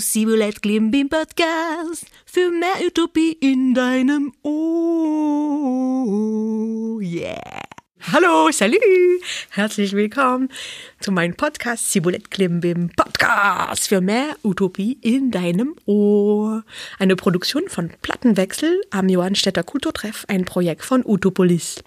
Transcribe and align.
Sibulet 0.00 0.62
Klimbim 0.62 1.10
Podcast 1.10 2.06
für 2.24 2.50
mehr 2.50 2.80
Utopie 2.86 3.32
in 3.32 3.74
deinem 3.74 4.32
Ohr. 4.42 4.62
Yeah. 7.02 7.60
Hallo, 8.10 8.50
salut, 8.50 8.80
herzlich 9.50 9.92
willkommen 9.92 10.48
zu 11.00 11.12
meinem 11.12 11.34
Podcast 11.34 11.92
Sibulet 11.92 12.30
Klimbim 12.30 12.88
Podcast 12.96 13.88
für 13.88 14.00
mehr 14.00 14.36
Utopie 14.42 14.96
in 15.02 15.30
deinem 15.30 15.76
Ohr. 15.84 16.64
Eine 16.98 17.16
Produktion 17.16 17.68
von 17.68 17.90
Plattenwechsel 18.00 18.80
am 18.88 19.10
Johannstädter 19.10 19.64
Kulturtreff, 19.64 20.24
ein 20.28 20.46
Projekt 20.46 20.82
von 20.82 21.04
Utopolis. 21.04 21.84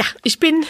Ja, 0.00 0.06
ich 0.22 0.40
bin 0.40 0.64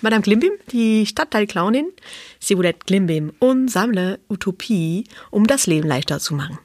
Madame 0.00 0.22
Klimbim, 0.22 0.52
die 0.70 1.06
Stadtteilclownin 1.06 1.90
Sibulet 2.38 2.86
Klimbim 2.86 3.32
und 3.40 3.68
sammle 3.68 4.20
Utopie, 4.28 5.02
um 5.32 5.48
das 5.48 5.66
Leben 5.66 5.88
leichter 5.88 6.20
zu 6.20 6.34
machen. 6.34 6.56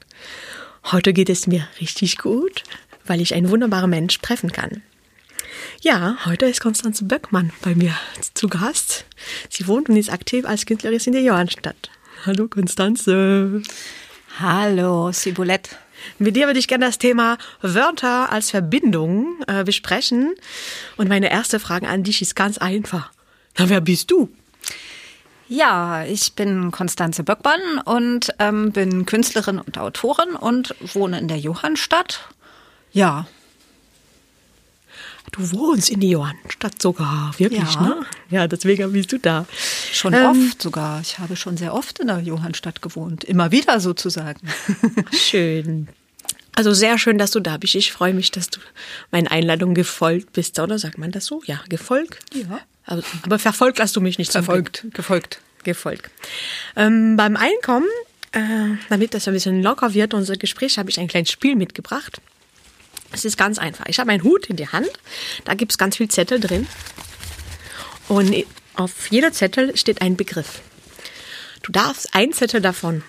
Heute 0.92 1.12
geht 1.14 1.28
es 1.28 1.48
mir 1.48 1.66
richtig 1.80 2.18
gut, 2.18 2.62
weil 3.04 3.20
ich 3.20 3.34
einen 3.34 3.50
wunderbaren 3.50 3.90
Mensch 3.90 4.20
treffen 4.20 4.52
kann. 4.52 4.84
Ja, 5.80 6.16
heute 6.24 6.46
ist 6.46 6.60
Konstanze 6.60 7.06
Böckmann 7.06 7.50
bei 7.60 7.74
mir 7.74 7.92
zu 8.34 8.46
Gast. 8.46 9.04
Sie 9.48 9.66
wohnt 9.66 9.88
und 9.88 9.96
ist 9.96 10.12
aktiv 10.12 10.44
als 10.44 10.64
Künstlerin 10.64 11.00
in 11.04 11.14
der 11.14 11.22
Johannstadt. 11.22 11.90
Hallo 12.24 12.46
Konstanze. 12.46 13.64
Hallo 14.38 15.10
Sibulette. 15.10 15.70
Mit 16.18 16.36
dir 16.36 16.46
würde 16.46 16.58
ich 16.58 16.68
gerne 16.68 16.86
das 16.86 16.98
Thema 16.98 17.38
Wörter 17.60 18.30
als 18.32 18.50
Verbindung 18.50 19.36
äh, 19.46 19.64
besprechen. 19.64 20.34
Und 20.96 21.08
meine 21.08 21.30
erste 21.30 21.60
Frage 21.60 21.88
an 21.88 22.02
dich 22.02 22.22
ist 22.22 22.36
ganz 22.36 22.58
einfach. 22.58 23.10
Na, 23.58 23.68
wer 23.68 23.80
bist 23.80 24.10
du? 24.10 24.28
Ja, 25.48 26.04
ich 26.04 26.32
bin 26.32 26.70
Konstanze 26.70 27.24
Böckmann 27.24 27.78
und 27.84 28.32
ähm, 28.38 28.72
bin 28.72 29.04
Künstlerin 29.04 29.58
und 29.58 29.76
Autorin 29.76 30.34
und 30.34 30.74
wohne 30.94 31.18
in 31.18 31.28
der 31.28 31.38
Johannstadt. 31.38 32.28
Ja, 32.92 33.26
Du 35.32 35.50
wohnst 35.52 35.88
in 35.88 36.00
die 36.00 36.10
Johannstadt 36.10 36.82
sogar, 36.82 37.32
wirklich, 37.38 37.74
ja. 37.74 37.80
ne? 37.80 38.06
Ja, 38.28 38.46
deswegen 38.46 38.92
bist 38.92 39.12
du 39.12 39.18
da. 39.18 39.46
Schon 39.92 40.14
ähm, 40.14 40.26
oft 40.26 40.62
sogar. 40.62 41.00
Ich 41.02 41.18
habe 41.18 41.36
schon 41.36 41.56
sehr 41.56 41.74
oft 41.74 42.00
in 42.00 42.06
der 42.06 42.20
Johannstadt 42.20 42.80
gewohnt. 42.82 43.24
Immer 43.24 43.52
wieder 43.52 43.78
sozusagen. 43.78 44.40
Schön. 45.12 45.88
Also 46.54 46.72
sehr 46.74 46.98
schön, 46.98 47.16
dass 47.16 47.30
du 47.30 47.40
da 47.40 47.56
bist. 47.56 47.74
Ich 47.74 47.92
freue 47.92 48.12
mich, 48.12 48.30
dass 48.30 48.48
du 48.48 48.60
meinen 49.10 49.26
Einladungen 49.26 49.74
gefolgt 49.74 50.32
bist. 50.34 50.58
Oder 50.58 50.78
sagt 50.78 50.98
man 50.98 51.10
das 51.10 51.24
so? 51.24 51.42
Ja, 51.46 51.60
gefolgt? 51.68 52.18
Ja. 52.34 52.60
Aber, 52.84 53.02
aber 53.22 53.38
verfolgt 53.38 53.80
hast 53.80 53.96
du 53.96 54.00
mich 54.00 54.18
nicht. 54.18 54.32
Verfolgt. 54.32 54.84
Gefolgt. 54.92 55.40
Gefolgt. 55.64 56.10
Ähm, 56.76 57.16
beim 57.16 57.36
Einkommen, 57.36 57.86
äh, 58.32 58.76
damit 58.90 59.14
das 59.14 59.28
ein 59.28 59.34
bisschen 59.34 59.62
locker 59.62 59.94
wird, 59.94 60.12
unser 60.12 60.36
Gespräch, 60.36 60.78
habe 60.78 60.90
ich 60.90 61.00
ein 61.00 61.08
kleines 61.08 61.30
Spiel 61.30 61.54
mitgebracht. 61.56 62.20
Es 63.12 63.24
ist 63.24 63.38
ganz 63.38 63.58
einfach. 63.58 63.86
Ich 63.86 63.98
habe 63.98 64.10
einen 64.10 64.22
Hut 64.22 64.46
in 64.46 64.56
der 64.56 64.72
Hand. 64.72 64.90
Da 65.44 65.54
gibt 65.54 65.72
es 65.72 65.78
ganz 65.78 65.96
viel 65.96 66.08
Zettel 66.08 66.40
drin. 66.40 66.66
Und 68.08 68.34
auf 68.74 69.10
jeder 69.10 69.32
Zettel 69.32 69.76
steht 69.76 70.02
ein 70.02 70.16
Begriff. 70.16 70.60
Du 71.62 71.72
darfst 71.72 72.14
einen 72.14 72.32
Zettel 72.32 72.60
davon 72.60 73.02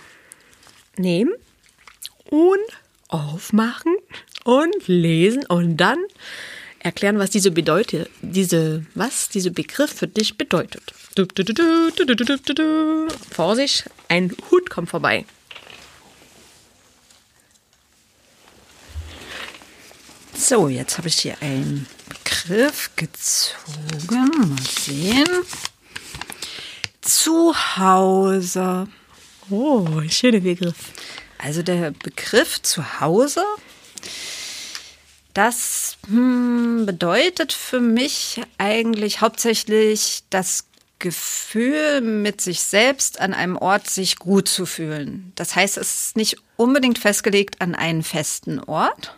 nehmen 0.98 1.34
und 2.30 2.60
aufmachen 3.08 3.96
und 4.44 4.88
lesen 4.88 5.46
und 5.46 5.78
dann 5.78 6.00
erklären, 6.80 7.18
was 7.18 7.30
diese 7.30 7.52
bedeutet, 7.52 8.10
diese, 8.22 8.86
was 8.94 9.30
diese 9.30 9.52
Begriff 9.52 9.92
für 9.92 10.08
dich 10.08 10.38
bedeutet. 10.38 10.94
Vorsicht, 13.32 13.90
ein 14.10 14.36
Hut 14.52 14.70
kommt 14.70 14.90
vorbei. 14.90 15.26
So, 20.36 20.68
jetzt 20.68 20.98
habe 20.98 21.08
ich 21.08 21.20
hier 21.20 21.38
einen 21.42 21.88
Begriff 22.46 22.92
gezogen. 22.98 24.50
Mal 24.50 24.58
sehen. 24.70 25.28
Zuhause. 27.02 28.88
Oh, 29.50 29.88
schöner 30.10 30.42
Begriff. 30.42 30.92
Also 31.38 31.62
der 31.64 31.92
Begriff 31.92 32.62
Zuhause, 32.62 33.44
das 35.34 35.98
hm, 36.08 36.86
bedeutet 36.86 37.54
für 37.54 37.80
mich 37.80 38.42
eigentlich 38.58 39.22
hauptsächlich 39.22 40.24
das 40.30 40.66
Gefühl, 41.00 42.02
mit 42.02 42.42
sich 42.42 42.62
selbst 42.62 43.20
an 43.20 43.34
einem 43.34 43.58
Ort 43.58 43.90
sich 43.90 44.18
gut 44.18 44.48
zu 44.48 44.66
fühlen. 44.66 45.32
Das 45.36 45.56
heißt, 45.56 45.78
es 45.78 46.08
ist 46.08 46.18
nicht 46.18 46.38
unbedingt 46.58 47.00
festgelegt 47.00 47.62
an 47.62 47.76
einen 47.76 48.04
festen 48.04 48.60
Ort, 48.60 49.18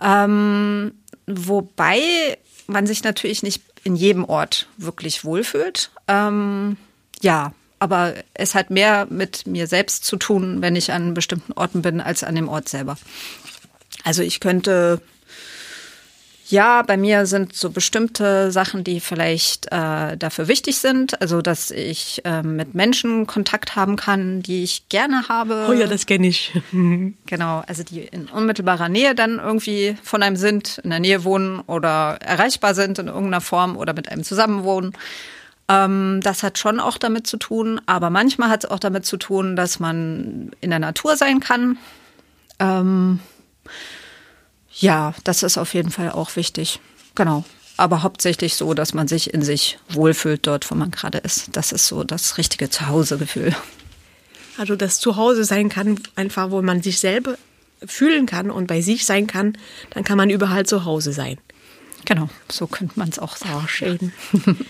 ähm, 0.00 0.92
wobei 1.26 2.38
man 2.66 2.86
sich 2.86 3.02
natürlich 3.04 3.42
nicht 3.42 3.62
in 3.84 3.96
jedem 3.96 4.24
Ort 4.24 4.68
wirklich 4.76 5.24
wohlfühlt. 5.24 5.90
Ähm, 6.08 6.76
ja, 7.20 7.52
aber 7.78 8.14
es 8.34 8.54
hat 8.54 8.70
mehr 8.70 9.06
mit 9.10 9.46
mir 9.46 9.66
selbst 9.66 10.04
zu 10.04 10.16
tun, 10.16 10.62
wenn 10.62 10.76
ich 10.76 10.92
an 10.92 11.14
bestimmten 11.14 11.52
Orten 11.52 11.82
bin, 11.82 12.00
als 12.00 12.22
an 12.22 12.36
dem 12.36 12.48
Ort 12.48 12.68
selber. 12.68 12.96
Also 14.04 14.22
ich 14.22 14.40
könnte 14.40 15.00
ja, 16.52 16.82
bei 16.82 16.98
mir 16.98 17.24
sind 17.24 17.54
so 17.56 17.70
bestimmte 17.70 18.52
Sachen, 18.52 18.84
die 18.84 19.00
vielleicht 19.00 19.72
äh, 19.72 20.18
dafür 20.18 20.48
wichtig 20.48 20.76
sind. 20.76 21.18
Also, 21.22 21.40
dass 21.40 21.70
ich 21.70 22.20
äh, 22.26 22.42
mit 22.42 22.74
Menschen 22.74 23.26
Kontakt 23.26 23.74
haben 23.74 23.96
kann, 23.96 24.42
die 24.42 24.62
ich 24.62 24.90
gerne 24.90 25.30
habe. 25.30 25.66
Oh 25.70 25.72
ja, 25.72 25.86
das 25.86 26.04
kenne 26.04 26.26
ich. 26.26 26.52
genau, 27.26 27.64
also 27.66 27.82
die 27.82 28.00
in 28.00 28.26
unmittelbarer 28.26 28.90
Nähe 28.90 29.14
dann 29.14 29.38
irgendwie 29.38 29.96
von 30.02 30.22
einem 30.22 30.36
sind, 30.36 30.76
in 30.84 30.90
der 30.90 31.00
Nähe 31.00 31.24
wohnen 31.24 31.60
oder 31.60 32.18
erreichbar 32.20 32.74
sind 32.74 32.98
in 32.98 33.06
irgendeiner 33.06 33.40
Form 33.40 33.78
oder 33.78 33.94
mit 33.94 34.10
einem 34.10 34.22
zusammenwohnen. 34.22 34.92
Ähm, 35.68 36.20
das 36.22 36.42
hat 36.42 36.58
schon 36.58 36.80
auch 36.80 36.98
damit 36.98 37.26
zu 37.26 37.38
tun, 37.38 37.80
aber 37.86 38.10
manchmal 38.10 38.50
hat 38.50 38.64
es 38.64 38.70
auch 38.70 38.78
damit 38.78 39.06
zu 39.06 39.16
tun, 39.16 39.56
dass 39.56 39.80
man 39.80 40.50
in 40.60 40.68
der 40.68 40.80
Natur 40.80 41.16
sein 41.16 41.40
kann. 41.40 41.78
Ähm, 42.58 43.20
ja, 44.74 45.14
das 45.24 45.42
ist 45.42 45.58
auf 45.58 45.74
jeden 45.74 45.90
Fall 45.90 46.10
auch 46.10 46.36
wichtig. 46.36 46.80
Genau. 47.14 47.44
Aber 47.76 48.02
hauptsächlich 48.02 48.54
so, 48.54 48.74
dass 48.74 48.94
man 48.94 49.08
sich 49.08 49.32
in 49.32 49.42
sich 49.42 49.78
wohlfühlt 49.88 50.46
dort, 50.46 50.70
wo 50.70 50.74
man 50.74 50.90
gerade 50.90 51.18
ist. 51.18 51.56
Das 51.56 51.72
ist 51.72 51.86
so 51.86 52.04
das 52.04 52.38
richtige 52.38 52.70
Zuhausegefühl. 52.70 53.54
Also 54.58 54.76
das 54.76 55.00
Zuhause 55.00 55.44
sein 55.44 55.68
kann, 55.68 55.98
einfach 56.14 56.50
wo 56.50 56.60
man 56.62 56.82
sich 56.82 57.00
selber 57.00 57.36
fühlen 57.84 58.26
kann 58.26 58.50
und 58.50 58.66
bei 58.66 58.80
sich 58.80 59.06
sein 59.06 59.26
kann, 59.26 59.56
dann 59.90 60.04
kann 60.04 60.18
man 60.18 60.30
überall 60.30 60.66
zu 60.66 60.84
Hause 60.84 61.12
sein. 61.12 61.38
Genau, 62.04 62.28
so 62.50 62.66
könnte 62.66 62.98
man 62.98 63.08
es 63.08 63.18
auch 63.18 63.36
sagen. 63.36 63.60
Oh, 63.64 63.68
schön. 63.68 64.12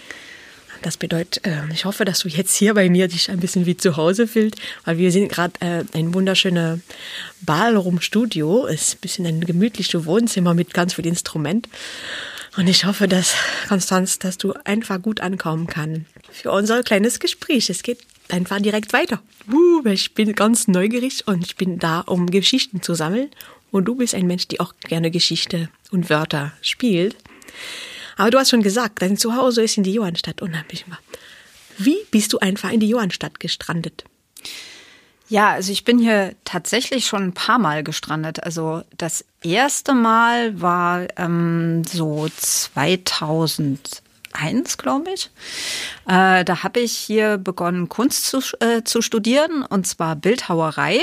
Das 0.82 0.97
bedeutet, 0.97 1.47
äh, 1.47 1.62
ich 1.72 1.84
hoffe, 1.84 2.04
dass 2.04 2.19
du 2.20 2.28
jetzt 2.28 2.56
hier 2.56 2.75
bei 2.75 2.91
mir 2.91 3.06
dich 3.06 3.31
ein 3.31 3.38
bisschen 3.38 3.66
wie 3.66 3.76
zu 3.76 3.97
Hause 3.97 4.26
fühlst, 4.26 4.56
weil 4.84 4.98
wir 4.98 5.12
sind 5.12 5.31
gerade 5.31 5.53
äh, 5.60 5.84
ein 5.94 6.12
wunderschöner 6.12 6.81
Ballroom-Studio. 7.43 8.66
Ist 8.66 8.97
ein 8.97 9.00
bisschen 9.00 9.26
ein 9.26 9.41
gemütliches 9.41 10.04
Wohnzimmer 10.04 10.54
mit 10.54 10.75
ganz 10.75 10.94
viel 10.94 11.06
Instrument. 11.06 11.69
Und 12.56 12.66
ich 12.66 12.84
hoffe, 12.84 13.09
dass, 13.09 13.34
Konstanz, 13.69 14.19
dass 14.19 14.37
du 14.38 14.53
einfach 14.65 15.00
gut 15.00 15.20
ankommen 15.20 15.69
kann 15.69 16.04
für 16.31 16.50
unser 16.50 16.82
kleines 16.82 17.20
Gespräch. 17.20 17.70
Es 17.70 17.82
geht 17.82 18.00
einfach 18.28 18.60
direkt 18.60 18.93
weiter. 18.93 19.22
Uh, 19.50 19.87
ich 19.87 20.14
bin 20.14 20.34
ganz 20.34 20.69
neugierig 20.69 21.26
und 21.26 21.47
ich 21.47 21.56
bin 21.56 21.78
da, 21.78 22.00
um 22.00 22.31
Geschichten 22.31 22.82
zu 22.82 22.94
sammeln. 22.94 23.31
Und 23.70 23.87
du 23.87 23.94
bist 23.94 24.14
ein 24.14 24.26
Mensch, 24.26 24.49
der 24.49 24.61
auch 24.61 24.75
gerne 24.87 25.11
Geschichte 25.11 25.70
und 25.90 26.11
Wörter 26.11 26.52
spielt. 26.61 27.17
Aber 28.17 28.31
du 28.31 28.38
hast 28.38 28.50
schon 28.50 28.62
gesagt, 28.62 29.03
dein 29.03 29.17
Zuhause 29.17 29.62
ist 29.62 29.76
in 29.76 29.82
die 29.82 29.94
Johannstadt. 29.94 30.43
Unheimlich. 30.43 30.85
Wie 31.79 31.99
bist 32.11 32.32
du 32.32 32.38
einfach 32.38 32.70
in 32.70 32.81
die 32.81 32.88
Johannstadt 32.88 33.41
gestrandet? 33.41 34.05
Ja, 35.29 35.53
also 35.53 35.73
ich 35.73 35.85
bin 35.85 35.99
hier 35.99 36.35
tatsächlich 36.44 37.06
schon 37.06 37.23
ein 37.23 37.32
paar 37.32 37.59
Mal 37.59 37.82
gestrandet. 37.82 38.44
Also 38.44 38.82
das 38.99 39.25
erste 39.43 39.94
Mal 39.94 40.61
war 40.61 41.06
ähm, 41.17 41.82
so 41.85 42.29
2001, 42.37 44.76
glaube 44.76 45.11
ich. 45.14 45.31
Äh, 46.06 46.44
da 46.44 46.62
habe 46.62 46.81
ich 46.81 46.93
hier 46.93 47.38
begonnen, 47.38 47.88
Kunst 47.88 48.26
zu, 48.26 48.41
äh, 48.61 48.82
zu 48.85 49.00
studieren, 49.00 49.62
und 49.62 49.87
zwar 49.87 50.17
Bildhauerei. 50.17 51.00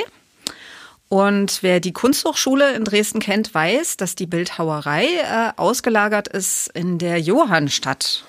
Und 1.10 1.64
wer 1.64 1.80
die 1.80 1.92
Kunsthochschule 1.92 2.74
in 2.74 2.86
Dresden 2.86 3.20
kennt, 3.20 3.54
weiß, 3.54 3.98
dass 3.98 4.14
die 4.14 4.28
Bildhauerei 4.28 5.06
äh, 5.06 5.52
ausgelagert 5.58 6.28
ist 6.28 6.70
in 6.76 7.00
der 7.00 7.20
Johannstadt. 7.20 8.24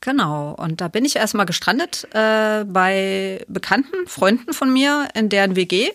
Genau, 0.00 0.52
und 0.52 0.80
da 0.80 0.88
bin 0.88 1.04
ich 1.04 1.16
erstmal 1.16 1.46
gestrandet 1.46 2.08
äh, 2.12 2.64
bei 2.64 3.44
bekannten 3.48 4.06
Freunden 4.06 4.52
von 4.52 4.72
mir 4.72 5.08
in 5.14 5.28
deren 5.28 5.54
WG 5.54 5.90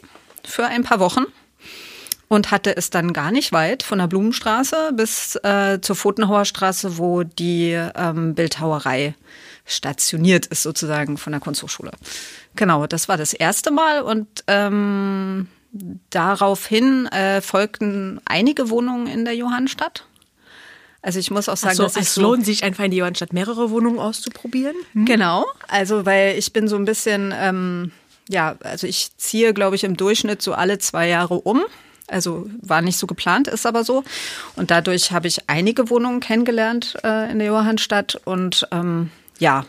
für 0.45 0.65
ein 0.65 0.83
paar 0.83 0.99
Wochen 0.99 1.25
und 2.27 2.51
hatte 2.51 2.77
es 2.77 2.89
dann 2.89 3.13
gar 3.13 3.31
nicht 3.31 3.51
weit 3.51 3.83
von 3.83 3.97
der 3.97 4.07
Blumenstraße 4.07 4.91
bis 4.93 5.35
äh, 5.43 5.79
zur 5.81 5.95
Pfotenhauer 5.95 6.45
Straße, 6.45 6.97
wo 6.97 7.23
die 7.23 7.71
ähm, 7.95 8.35
Bildhauerei 8.35 9.15
stationiert 9.65 10.45
ist 10.45 10.63
sozusagen 10.63 11.17
von 11.17 11.33
der 11.33 11.39
Kunsthochschule. 11.41 11.91
Genau, 12.55 12.87
das 12.87 13.09
war 13.09 13.17
das 13.17 13.33
erste 13.33 13.71
Mal 13.71 14.01
und 14.01 14.27
ähm, 14.47 15.47
daraufhin 16.09 17.07
äh, 17.07 17.41
folgten 17.41 18.21
einige 18.25 18.69
Wohnungen 18.69 19.07
in 19.07 19.25
der 19.25 19.35
Johannstadt. 19.35 20.05
Also 21.01 21.19
ich 21.19 21.29
muss 21.29 21.49
auch 21.49 21.57
sagen, 21.57 21.75
so, 21.75 21.83
dass 21.83 21.97
es 21.97 22.15
so 22.15 22.21
lohnt 22.21 22.45
sich 22.45 22.63
einfach 22.63 22.85
in 22.85 22.91
die 22.91 22.97
Johannstadt 22.97 23.31
mehrere 23.31 23.69
Wohnungen 23.69 23.99
auszuprobieren. 23.99 24.75
Genau, 24.95 25.45
also 25.67 26.05
weil 26.05 26.35
ich 26.37 26.51
bin 26.51 26.67
so 26.67 26.77
ein 26.77 26.85
bisschen, 26.85 27.31
ähm, 27.37 27.91
ja, 28.27 28.55
also 28.63 28.87
ich 28.87 29.15
ziehe, 29.17 29.53
glaube 29.53 29.75
ich, 29.75 29.83
im 29.83 29.97
Durchschnitt 29.97 30.41
so 30.41 30.53
alle 30.53 30.79
zwei 30.79 31.07
Jahre 31.07 31.35
um. 31.35 31.63
Also 32.07 32.47
war 32.61 32.81
nicht 32.81 32.97
so 32.97 33.05
geplant, 33.07 33.47
ist 33.47 33.65
aber 33.65 33.83
so. 33.83 34.03
Und 34.55 34.71
dadurch 34.71 35.11
habe 35.11 35.27
ich 35.27 35.47
einige 35.47 35.89
Wohnungen 35.89 36.21
kennengelernt 36.21 36.95
äh, 37.03 37.31
in 37.31 37.37
der 37.37 37.49
Johannstadt 37.49 38.19
und 38.25 38.67
ähm, 38.71 39.11
ja, 39.37 39.65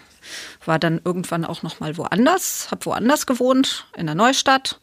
war 0.64 0.78
dann 0.78 1.00
irgendwann 1.04 1.44
auch 1.44 1.62
noch 1.62 1.80
mal 1.80 1.96
woanders, 1.98 2.70
habe 2.70 2.86
woanders 2.86 3.26
gewohnt 3.26 3.86
in 3.96 4.06
der 4.06 4.14
Neustadt 4.14 4.80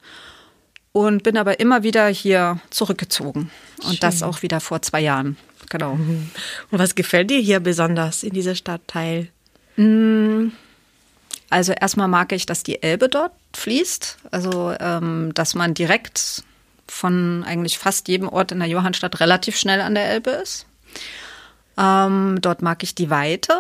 und 0.94 1.24
bin 1.24 1.38
aber 1.38 1.60
immer 1.60 1.84
wieder 1.84 2.08
hier 2.08 2.62
zurückgezogen 2.70 3.52
und 3.84 4.02
das 4.04 4.24
auch 4.24 4.42
wieder 4.42 4.62
vor 4.62 4.82
zwei 4.82 5.02
Jahren. 5.02 5.36
Genau. 5.70 5.94
Und 5.94 6.32
was 6.72 6.96
gefällt 6.96 7.30
dir 7.30 7.40
hier 7.40 7.60
besonders 7.60 8.24
in 8.24 8.32
dieser 8.32 8.56
Stadtteil? 8.56 9.28
Also 11.50 11.74
erstmal 11.74 12.08
mag 12.08 12.32
ich, 12.32 12.46
dass 12.46 12.64
die 12.64 12.82
Elbe 12.82 13.10
dort 13.10 13.32
fließt. 13.54 14.18
Also 14.32 14.74
ähm, 14.80 15.32
dass 15.34 15.56
man 15.56 15.74
direkt 15.74 16.44
von 16.88 17.44
eigentlich 17.44 17.80
fast 17.80 18.08
jedem 18.08 18.30
Ort 18.30 18.52
in 18.52 18.60
der 18.60 18.68
Johannstadt 18.68 19.20
relativ 19.20 19.58
schnell 19.58 19.82
an 19.82 19.96
der 19.96 20.10
Elbe 20.10 20.30
ist. 20.32 20.68
Ähm, 21.78 22.38
dort 22.42 22.62
mag 22.62 22.84
ich 22.84 22.94
die 22.94 23.10
Weite. 23.10 23.60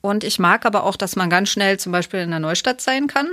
Und 0.00 0.24
ich 0.24 0.38
mag 0.38 0.64
aber 0.64 0.84
auch, 0.84 0.96
dass 0.96 1.16
man 1.16 1.28
ganz 1.30 1.50
schnell 1.50 1.78
zum 1.78 1.92
Beispiel 1.92 2.20
in 2.20 2.30
der 2.30 2.40
Neustadt 2.40 2.80
sein 2.80 3.06
kann. 3.06 3.28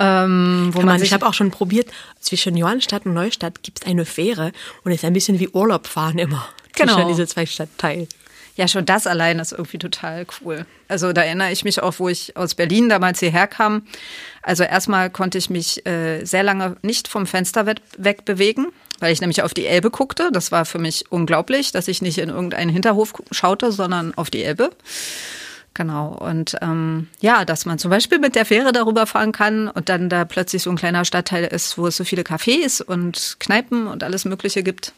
Ähm, 0.00 0.70
wo 0.72 0.78
man 0.78 0.86
man, 0.86 0.98
sich 0.98 1.08
ich 1.08 1.12
habe 1.12 1.26
auch 1.26 1.34
schon 1.34 1.50
probiert, 1.50 1.88
zwischen 2.20 2.56
Johannstadt 2.56 3.06
und 3.06 3.14
Neustadt 3.14 3.62
gibt 3.62 3.82
es 3.82 3.86
eine 3.86 4.04
Fähre 4.06 4.52
und 4.82 4.92
ist 4.92 5.04
ein 5.04 5.12
bisschen 5.12 5.38
wie 5.38 5.48
Urlaub 5.48 5.86
fahren 5.86 6.18
immer. 6.18 6.48
Genau. 6.74 6.94
Zwischen 6.94 7.08
diese 7.08 7.26
zwei 7.26 7.44
Stadtteile. 7.46 8.08
Ja, 8.56 8.66
schon 8.66 8.84
das 8.84 9.06
allein 9.06 9.38
ist 9.38 9.52
irgendwie 9.52 9.78
total 9.78 10.26
cool. 10.40 10.66
Also 10.88 11.12
da 11.12 11.22
erinnere 11.22 11.52
ich 11.52 11.64
mich 11.64 11.82
auch, 11.82 11.94
wo 11.98 12.08
ich 12.08 12.36
aus 12.36 12.54
Berlin 12.54 12.88
damals 12.88 13.20
hierher 13.20 13.46
kam. 13.46 13.86
Also 14.42 14.64
erstmal 14.64 15.08
konnte 15.08 15.38
ich 15.38 15.50
mich 15.50 15.86
äh, 15.86 16.24
sehr 16.24 16.42
lange 16.42 16.76
nicht 16.82 17.08
vom 17.08 17.26
Fenster 17.26 17.66
we- 17.66 17.76
weg 17.96 18.24
bewegen, 18.24 18.66
weil 18.98 19.12
ich 19.12 19.20
nämlich 19.20 19.42
auf 19.42 19.54
die 19.54 19.66
Elbe 19.66 19.90
guckte. 19.90 20.30
Das 20.32 20.50
war 20.50 20.64
für 20.64 20.78
mich 20.78 21.10
unglaublich, 21.10 21.72
dass 21.72 21.88
ich 21.88 22.02
nicht 22.02 22.18
in 22.18 22.28
irgendeinen 22.28 22.70
Hinterhof 22.70 23.14
schaute, 23.30 23.72
sondern 23.72 24.12
auf 24.16 24.30
die 24.30 24.42
Elbe. 24.42 24.70
Genau. 25.74 26.08
Und 26.08 26.56
ähm, 26.62 27.08
ja, 27.20 27.44
dass 27.44 27.64
man 27.64 27.78
zum 27.78 27.90
Beispiel 27.90 28.18
mit 28.18 28.34
der 28.34 28.44
Fähre 28.44 28.72
darüber 28.72 29.06
fahren 29.06 29.32
kann 29.32 29.68
und 29.68 29.88
dann 29.88 30.08
da 30.08 30.24
plötzlich 30.24 30.62
so 30.62 30.70
ein 30.70 30.76
kleiner 30.76 31.04
Stadtteil 31.04 31.44
ist, 31.44 31.78
wo 31.78 31.86
es 31.86 31.96
so 31.96 32.04
viele 32.04 32.22
Cafés 32.22 32.82
und 32.82 33.36
Kneipen 33.38 33.86
und 33.86 34.02
alles 34.02 34.24
Mögliche 34.24 34.62
gibt. 34.62 34.92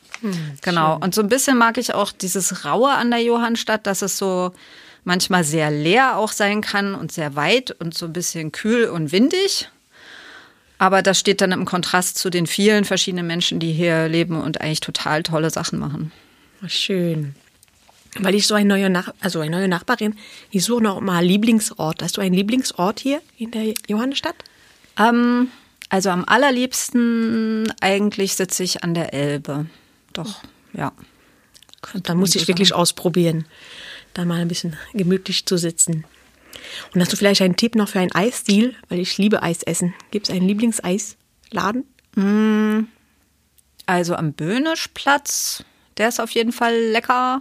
genau. 0.63 0.99
Und 0.99 1.15
so 1.15 1.21
ein 1.21 1.29
bisschen 1.29 1.59
mag 1.59 1.77
ich 1.79 1.95
auch 1.95 2.11
dieses 2.11 2.65
Raue 2.65 2.91
an 2.91 3.11
der 3.11 3.23
Johannstadt, 3.23 3.87
dass 3.87 4.03
es 4.03 4.17
so 4.17 4.53
manchmal 5.05 5.45
sehr 5.45 5.71
leer 5.71 6.17
auch 6.17 6.33
sein 6.33 6.61
kann 6.63 6.95
und 6.95 7.13
sehr 7.13 7.37
weit 7.37 7.73
und 7.73 7.93
so 7.97 8.07
ein 8.07 8.13
bisschen 8.13 8.53
kühl 8.53 8.87
und 8.87 9.13
windig. 9.13 9.69
Aber 10.79 11.03
das 11.03 11.19
steht 11.19 11.41
dann 11.41 11.53
im 11.53 11.65
Kontrast 11.65 12.19
zu 12.19 12.31
den 12.31 12.47
vielen 12.47 12.85
verschiedenen 12.85 13.27
Menschen, 13.27 13.61
die 13.61 13.73
hier 13.73 14.09
leben 14.09 14.41
und 14.41 14.61
eigentlich 14.61 14.81
total 14.81 15.23
tolle 15.23 15.51
Sachen 15.51 15.79
machen. 15.79 16.13
Schön. 16.67 17.35
Weil 18.19 18.35
ich 18.35 18.47
so 18.47 18.55
eine 18.55 18.69
neue, 18.69 18.91
Nach 18.91 19.15
also 19.21 19.41
eine 19.41 19.51
neue 19.51 19.69
Nachbarin, 19.69 20.15
ich 20.51 20.65
suche 20.65 20.83
noch 20.83 21.01
mal 21.01 21.25
Lieblingsort. 21.25 22.03
Hast 22.03 22.17
du 22.17 22.21
einen 22.21 22.35
Lieblingsort 22.35 23.01
hier 23.01 23.23
in 23.39 23.51
der 23.51 23.73
Johannstadt? 23.89 24.37
Ähm, 24.99 25.49
also 25.89 26.11
am 26.11 26.25
allerliebsten 26.27 27.73
eigentlich 27.81 28.35
sitze 28.35 28.65
ich 28.65 28.85
an 28.85 28.95
der 28.95 29.15
Elbe. 29.15 29.67
Doch, 30.13 30.43
ja. 30.73 30.93
Da 32.03 32.15
muss 32.15 32.35
ich 32.35 32.47
wirklich 32.47 32.75
ausprobieren, 32.75 33.47
da 34.15 34.25
mal 34.25 34.41
ein 34.41 34.49
bisschen 34.49 34.77
gemütlich 34.93 35.47
zu 35.47 35.57
sitzen. 35.57 36.05
Und 36.95 37.01
hast 37.01 37.13
du 37.13 37.17
vielleicht 37.17 37.43
einen 37.43 37.57
Tipp 37.57 37.75
noch 37.75 37.89
für 37.89 37.99
einen 37.99 38.13
Eisdeal? 38.13 38.75
Weil 38.89 39.01
ich 39.01 39.19
liebe 39.19 39.43
Eis 39.43 39.63
essen. 39.63 39.95
Gibt 40.11 40.29
es 40.29 40.35
einen 40.35 40.47
Lieblingseis-Laden? 40.47 41.85
Also 43.87 44.15
am 44.15 44.33
Böhnischplatz, 44.33 45.65
der 45.97 46.09
ist 46.09 46.21
auf 46.21 46.31
jeden 46.31 46.53
Fall 46.53 46.79
lecker. 46.79 47.41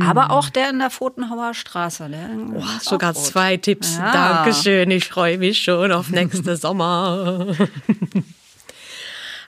Aber 0.00 0.30
auch 0.30 0.50
der 0.50 0.70
in 0.70 0.78
der 0.78 0.90
Pfotenhauer 0.90 1.54
Straße. 1.54 2.08
Der 2.08 2.30
Oh, 2.54 2.58
ist 2.76 2.84
sogar 2.84 3.14
zwei 3.14 3.56
Tipps. 3.56 3.96
Ja. 3.96 4.12
Dankeschön. 4.12 4.90
Ich 4.90 5.08
freue 5.08 5.38
mich 5.38 5.62
schon 5.62 5.92
auf 5.92 6.08
nächsten 6.10 6.56
Sommer. 6.60 7.54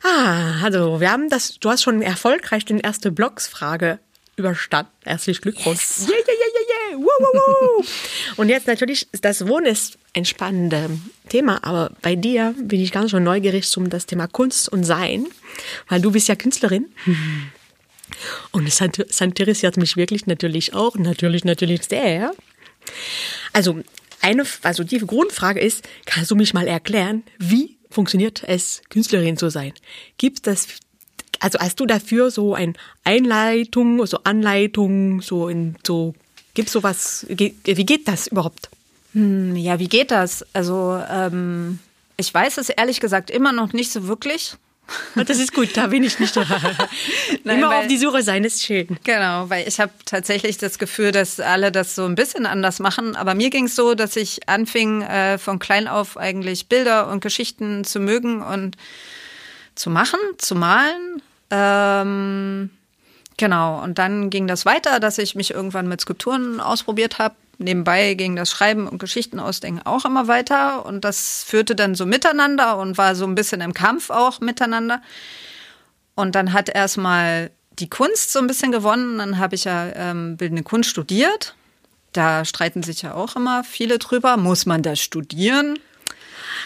ah, 0.05 0.63
also 0.63 1.01
wir 1.01 1.11
haben 1.11 1.29
das, 1.29 1.59
du 1.59 1.71
hast 1.71 1.83
schon 1.83 2.03
erfolgreich 2.03 2.65
den 2.65 2.79
erste 2.79 3.11
Blogsfrage 3.11 3.99
überstanden. 4.37 4.91
Herzlichen 5.05 5.43
Glückwunsch. 5.43 5.99
Yeah, 6.01 6.09
yeah, 6.11 6.19
yeah, 6.19 6.35
yeah, 6.37 6.99
yeah. 6.99 6.99
Woo, 6.99 7.05
woo, 7.05 7.41
woo. 7.79 7.85
Und 8.37 8.49
jetzt 8.49 8.67
natürlich, 8.67 9.09
das 9.21 9.47
Wohnen 9.47 9.67
ist 9.67 9.99
ein 10.15 10.25
spannendes 10.25 10.91
Thema, 11.29 11.63
aber 11.63 11.93
bei 12.03 12.17
dir 12.17 12.55
bin 12.59 12.81
ich 12.81 12.91
ganz 12.93 13.11
schon 13.11 13.23
neugierig 13.25 13.77
um 13.77 13.91
das 13.91 14.07
Thema 14.07 14.27
Kunst 14.27 14.69
und 14.69 14.85
Sein, 14.85 15.27
weil 15.89 16.01
du 16.01 16.11
bist 16.11 16.29
ja 16.29 16.35
Künstlerin. 16.37 16.87
Und 18.53 18.67
es, 18.67 18.81
interessiert 18.81 19.77
mich 19.77 19.97
wirklich 19.97 20.27
natürlich 20.27 20.75
auch, 20.75 20.97
natürlich, 20.97 21.45
natürlich 21.45 21.85
sehr. 21.85 22.33
Also, 23.53 23.81
eine, 24.23 24.45
also 24.63 24.85
die 24.85 24.99
Grundfrage 24.99 25.61
ist, 25.61 25.89
kannst 26.07 26.31
du 26.31 26.37
mich 26.37 26.53
mal 26.55 26.67
erklären, 26.67 27.23
wie 27.39 27.77
funktioniert 27.91 28.43
es, 28.47 28.83
Künstlerin 28.91 29.37
zu 29.37 29.51
sein? 29.51 29.73
Gibt 30.19 30.47
das, 30.47 30.69
also 31.41 31.59
hast 31.59 31.81
du 31.81 31.87
dafür 31.87 32.31
so 32.31 32.55
eine 32.55 32.75
Einleitung, 33.05 34.05
so 34.07 34.19
Anleitung, 34.25 35.23
so 35.23 35.49
in, 35.49 35.77
so, 35.87 36.15
gibt's 36.55 36.73
sowas, 36.73 37.27
wie 37.29 37.55
geht 37.87 38.09
das 38.09 38.27
überhaupt? 38.27 38.69
Hm, 39.13 39.57
Ja, 39.57 39.79
wie 39.79 39.89
geht 39.89 40.11
das? 40.11 40.45
Also, 40.53 41.01
ähm, 41.11 41.79
ich 42.17 42.33
weiß 42.33 42.59
es 42.59 42.69
ehrlich 42.69 43.01
gesagt 43.01 43.31
immer 43.31 43.53
noch 43.53 43.73
nicht 43.73 43.91
so 43.91 44.07
wirklich. 44.07 44.55
Das 45.15 45.39
ist 45.39 45.53
gut, 45.55 45.77
da 45.77 45.87
bin 45.89 46.03
ich 46.05 46.19
nicht. 46.19 46.35
Nein, 47.45 47.59
Immer 47.59 47.71
weil- 47.71 47.79
auf 47.81 47.87
die 47.87 47.99
Suche 47.99 48.23
sein 48.23 48.45
ist 48.45 48.63
schön. 48.63 48.99
Genau, 49.05 49.49
weil 49.51 49.67
ich 49.69 49.81
habe 49.81 49.93
tatsächlich 50.05 50.59
das 50.59 50.79
Gefühl, 50.79 51.13
dass 51.13 51.41
alle 51.41 51.73
das 51.73 51.95
so 51.95 52.05
ein 52.05 52.15
bisschen 52.15 52.47
anders 52.47 52.79
machen. 52.79 53.17
Aber 53.17 53.35
mir 53.35 53.51
ging 53.51 53.67
es 53.67 53.77
so, 53.77 53.95
dass 53.95 54.17
ich 54.17 54.49
anfing, 54.49 55.03
äh, 55.03 55.39
von 55.39 55.59
klein 55.59 55.89
auf 55.89 56.17
eigentlich 56.17 56.69
Bilder 56.69 57.09
und 57.09 57.21
Geschichten 57.21 57.85
zu 57.85 58.01
mögen 58.01 58.43
und 58.43 58.77
zu 59.75 59.91
machen, 59.91 60.19
zu 60.39 60.55
malen. 60.55 61.23
Ähm, 61.51 62.71
genau, 63.37 63.83
und 63.83 63.99
dann 63.99 64.31
ging 64.31 64.47
das 64.47 64.65
weiter, 64.67 65.01
dass 65.01 65.19
ich 65.19 65.35
mich 65.35 65.51
irgendwann 65.53 65.89
mit 65.89 66.01
Skulpturen 66.01 66.61
ausprobiert 66.61 67.19
habe. 67.19 67.35
Nebenbei 67.63 68.15
ging 68.15 68.37
das 68.37 68.51
Schreiben 68.51 68.89
und 68.89 68.99
Geschichten 68.99 69.39
ausdenken 69.39 69.83
auch 69.85 70.07
immer 70.07 70.29
weiter. 70.29 70.87
Und 70.87 71.05
das 71.05 71.45
führte 71.45 71.77
dann 71.77 71.95
so 71.95 72.07
miteinander 72.07 72.79
und 72.79 72.97
war 72.97 73.15
so 73.15 73.27
ein 73.27 73.35
bisschen 73.35 73.61
im 73.61 73.75
Kampf 73.75 74.09
auch 74.09 74.41
miteinander. 74.41 75.03
Und 76.15 76.35
dann 76.35 76.55
hat 76.55 76.71
erstmal 76.71 77.51
die 77.79 77.91
Kunst 77.91 78.33
so 78.33 78.39
ein 78.39 78.47
bisschen 78.47 78.73
gewonnen. 78.73 79.19
Dann 79.19 79.39
habe 79.39 79.55
ich 79.55 79.65
ja 79.65 79.91
ähm, 79.95 80.39
bildende 80.39 80.63
Kunst 80.63 80.89
studiert. 80.89 81.55
Da 82.13 82.47
streiten 82.47 82.83
sich 82.83 83.03
ja 83.03 83.13
auch 83.13 83.37
immer 83.37 83.63
viele 83.63 83.99
drüber. 83.99 84.39
Muss 84.39 84.65
man 84.65 84.83
das 84.83 84.99
studieren? 84.99 85.79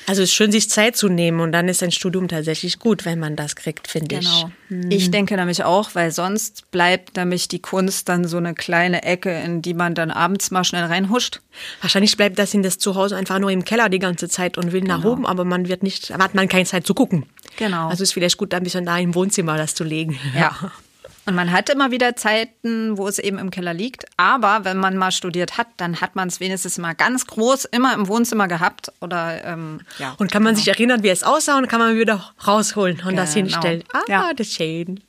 Also 0.07 0.23
es 0.23 0.29
ist 0.31 0.35
schön, 0.35 0.53
sich 0.53 0.69
Zeit 0.69 0.97
zu 0.97 1.09
nehmen 1.09 1.41
und 1.41 1.53
dann 1.53 1.69
ist 1.69 1.83
ein 1.83 1.91
Studium 1.91 2.29
tatsächlich 2.29 2.79
gut, 2.79 3.05
wenn 3.05 3.19
man 3.19 3.37
das 3.37 3.57
kriegt, 3.57 3.89
finde 3.89 4.19
Genau. 4.19 4.51
ich. 4.69 4.95
Ich 4.95 5.11
denke 5.11 5.37
nämlich 5.37 5.65
auch, 5.65 5.95
weil 5.95 6.11
sonst 6.11 6.71
bleibt 6.71 7.17
nämlich 7.17 7.49
die 7.49 7.61
Kunst 7.61 8.09
dann 8.09 8.27
so 8.27 8.37
eine 8.37 8.55
kleine 8.55 9.03
Ecke, 9.05 9.31
in 9.41 9.63
die 9.63 9.73
man 9.75 9.95
dann 9.95 10.11
abends 10.11 10.51
mal 10.51 10.65
schnell 10.65 10.85
reinhuscht. 10.85 11.41
Wahrscheinlich 11.81 12.17
bleibt 12.17 12.39
das 12.39 12.53
in 12.55 12.63
das 12.63 12.79
Zuhause 12.79 13.17
einfach 13.17 13.39
nur 13.39 13.51
im 13.51 13.65
Keller 13.65 13.89
die 13.89 13.99
ganze 13.99 14.29
Zeit 14.29 14.59
und 14.59 14.73
will 14.73 14.83
nach 14.83 15.05
oben, 15.05 15.25
aber 15.27 15.45
man 15.45 15.69
wird 15.69 15.83
nicht, 15.83 16.11
hat 16.11 16.35
man 16.35 16.49
keine 16.49 16.65
Zeit 16.67 16.87
zu 16.87 16.95
gucken. 16.95 17.27
Genau. 17.57 17.89
Also 17.89 18.03
ist 18.03 18.13
vielleicht 18.13 18.37
gut, 18.37 18.53
ein 18.53 18.63
bisschen 18.63 18.85
da 18.85 18.99
im 18.99 19.15
Wohnzimmer 19.15 19.57
das 19.57 19.75
zu 19.75 19.85
legen. 19.85 20.19
Ja. 20.37 20.55
Und 21.27 21.35
man 21.35 21.53
hat 21.53 21.71
immer 21.71 21.91
wieder 21.91 22.17
Zeiten, 22.17 22.99
wo 22.99 23.09
es 23.09 23.19
eben 23.19 23.39
im 23.39 23.51
Keller 23.51 23.73
liegt. 23.73 24.05
Aber 24.19 24.65
wenn 24.65 24.77
man 24.77 24.97
mal 24.99 25.11
studiert 25.11 25.57
hat, 25.57 25.69
dann 25.79 26.01
hat 26.03 26.17
man 26.17 26.29
es 26.29 26.39
wenigstens 26.39 26.77
mal 26.77 26.95
ganz 26.95 27.27
groß 27.27 27.65
immer 27.67 27.95
im 27.95 28.09
Wohnzimmer 28.09 28.47
gehabt. 28.47 28.93
Oder 29.01 29.43
ähm, 29.45 29.81
ja. 29.99 30.15
Und 30.19 30.31
kann 30.31 30.43
man 30.43 30.55
sich 30.55 30.69
erinnern, 30.69 31.03
wie 31.03 31.09
es 31.09 31.23
aussah 31.23 31.57
und 31.57 31.67
kann 31.69 31.81
man 31.81 31.97
wieder 31.97 32.35
rausholen 32.47 33.01
und 33.07 33.17
das 33.17 33.33
Genau. 33.35 33.47
hinstellen. 33.53 33.85
Ah, 33.93 34.03
Ja. 34.07 34.33
das 34.37 34.49
ist 34.49 34.55
schön. 34.57 35.01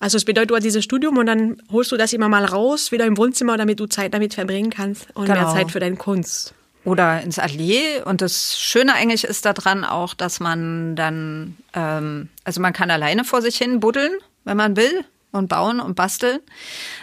Also 0.00 0.16
es 0.16 0.24
bedeutet, 0.24 0.50
du 0.50 0.56
hast 0.56 0.64
dieses 0.64 0.84
Studium 0.84 1.16
und 1.18 1.26
dann 1.26 1.62
holst 1.70 1.92
du 1.92 1.96
das 1.96 2.12
immer 2.12 2.28
mal 2.28 2.44
raus, 2.44 2.90
wieder 2.92 3.04
im 3.06 3.16
Wohnzimmer, 3.16 3.56
damit 3.56 3.80
du 3.80 3.86
Zeit 3.86 4.12
damit 4.12 4.34
verbringen 4.34 4.70
kannst 4.70 5.06
und 5.14 5.28
mehr 5.28 5.36
Genau. 5.36 5.52
Zeit 5.52 5.70
für 5.70 5.80
deine 5.80 5.96
Kunst. 5.96 6.54
oder 6.86 7.22
ins 7.22 7.38
Atelier. 7.38 8.02
Und 8.06 8.20
das 8.20 8.58
Schöne 8.58 8.92
eigentlich 8.94 9.24
ist 9.24 9.46
daran 9.46 9.84
auch, 9.86 10.12
dass 10.12 10.38
man 10.40 10.96
dann, 10.96 11.56
ähm, 11.72 12.28
also 12.44 12.60
man 12.60 12.74
kann 12.74 12.90
alleine 12.90 13.24
vor 13.24 13.40
sich 13.40 13.56
hin 13.56 13.80
buddeln, 13.80 14.12
wenn 14.44 14.56
man 14.56 14.76
will. 14.76 15.04
und 15.34 15.48
bauen 15.48 15.80
und 15.80 15.96
basteln. 15.96 16.38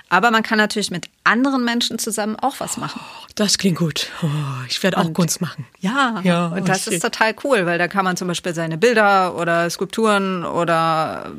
Aber 0.07 0.31
man 0.31 0.41
kann 0.41 0.57
natürlich 0.57 0.89
mit 0.89 1.10
anderen 1.25 1.65
Menschen 1.65 2.00
zusammen 2.00 2.38
auch 2.38 2.60
was 2.60 2.77
machen. 2.77 3.01
Das 3.36 3.57
klingt 3.57 3.77
gut. 3.77 4.07
Oh, 4.24 4.27
ich 4.69 4.81
werde 4.83 4.98
auch 4.98 5.13
Kunst 5.13 5.41
machen. 5.41 5.65
Ja, 5.79 6.21
Ja, 6.24 6.48
und 6.48 6.62
oh, 6.62 6.65
das 6.65 6.88
ist 6.88 7.01
total 7.01 7.36
cool, 7.43 7.65
weil 7.65 7.77
da 7.77 7.89
kann 7.89 8.05
man 8.05 8.15
zum 8.15 8.29
Beispiel 8.29 8.53
seine 8.53 8.77
Bilder 8.77 9.36
oder 9.36 9.69
Skulpturen 9.69 10.45
oder 10.45 11.31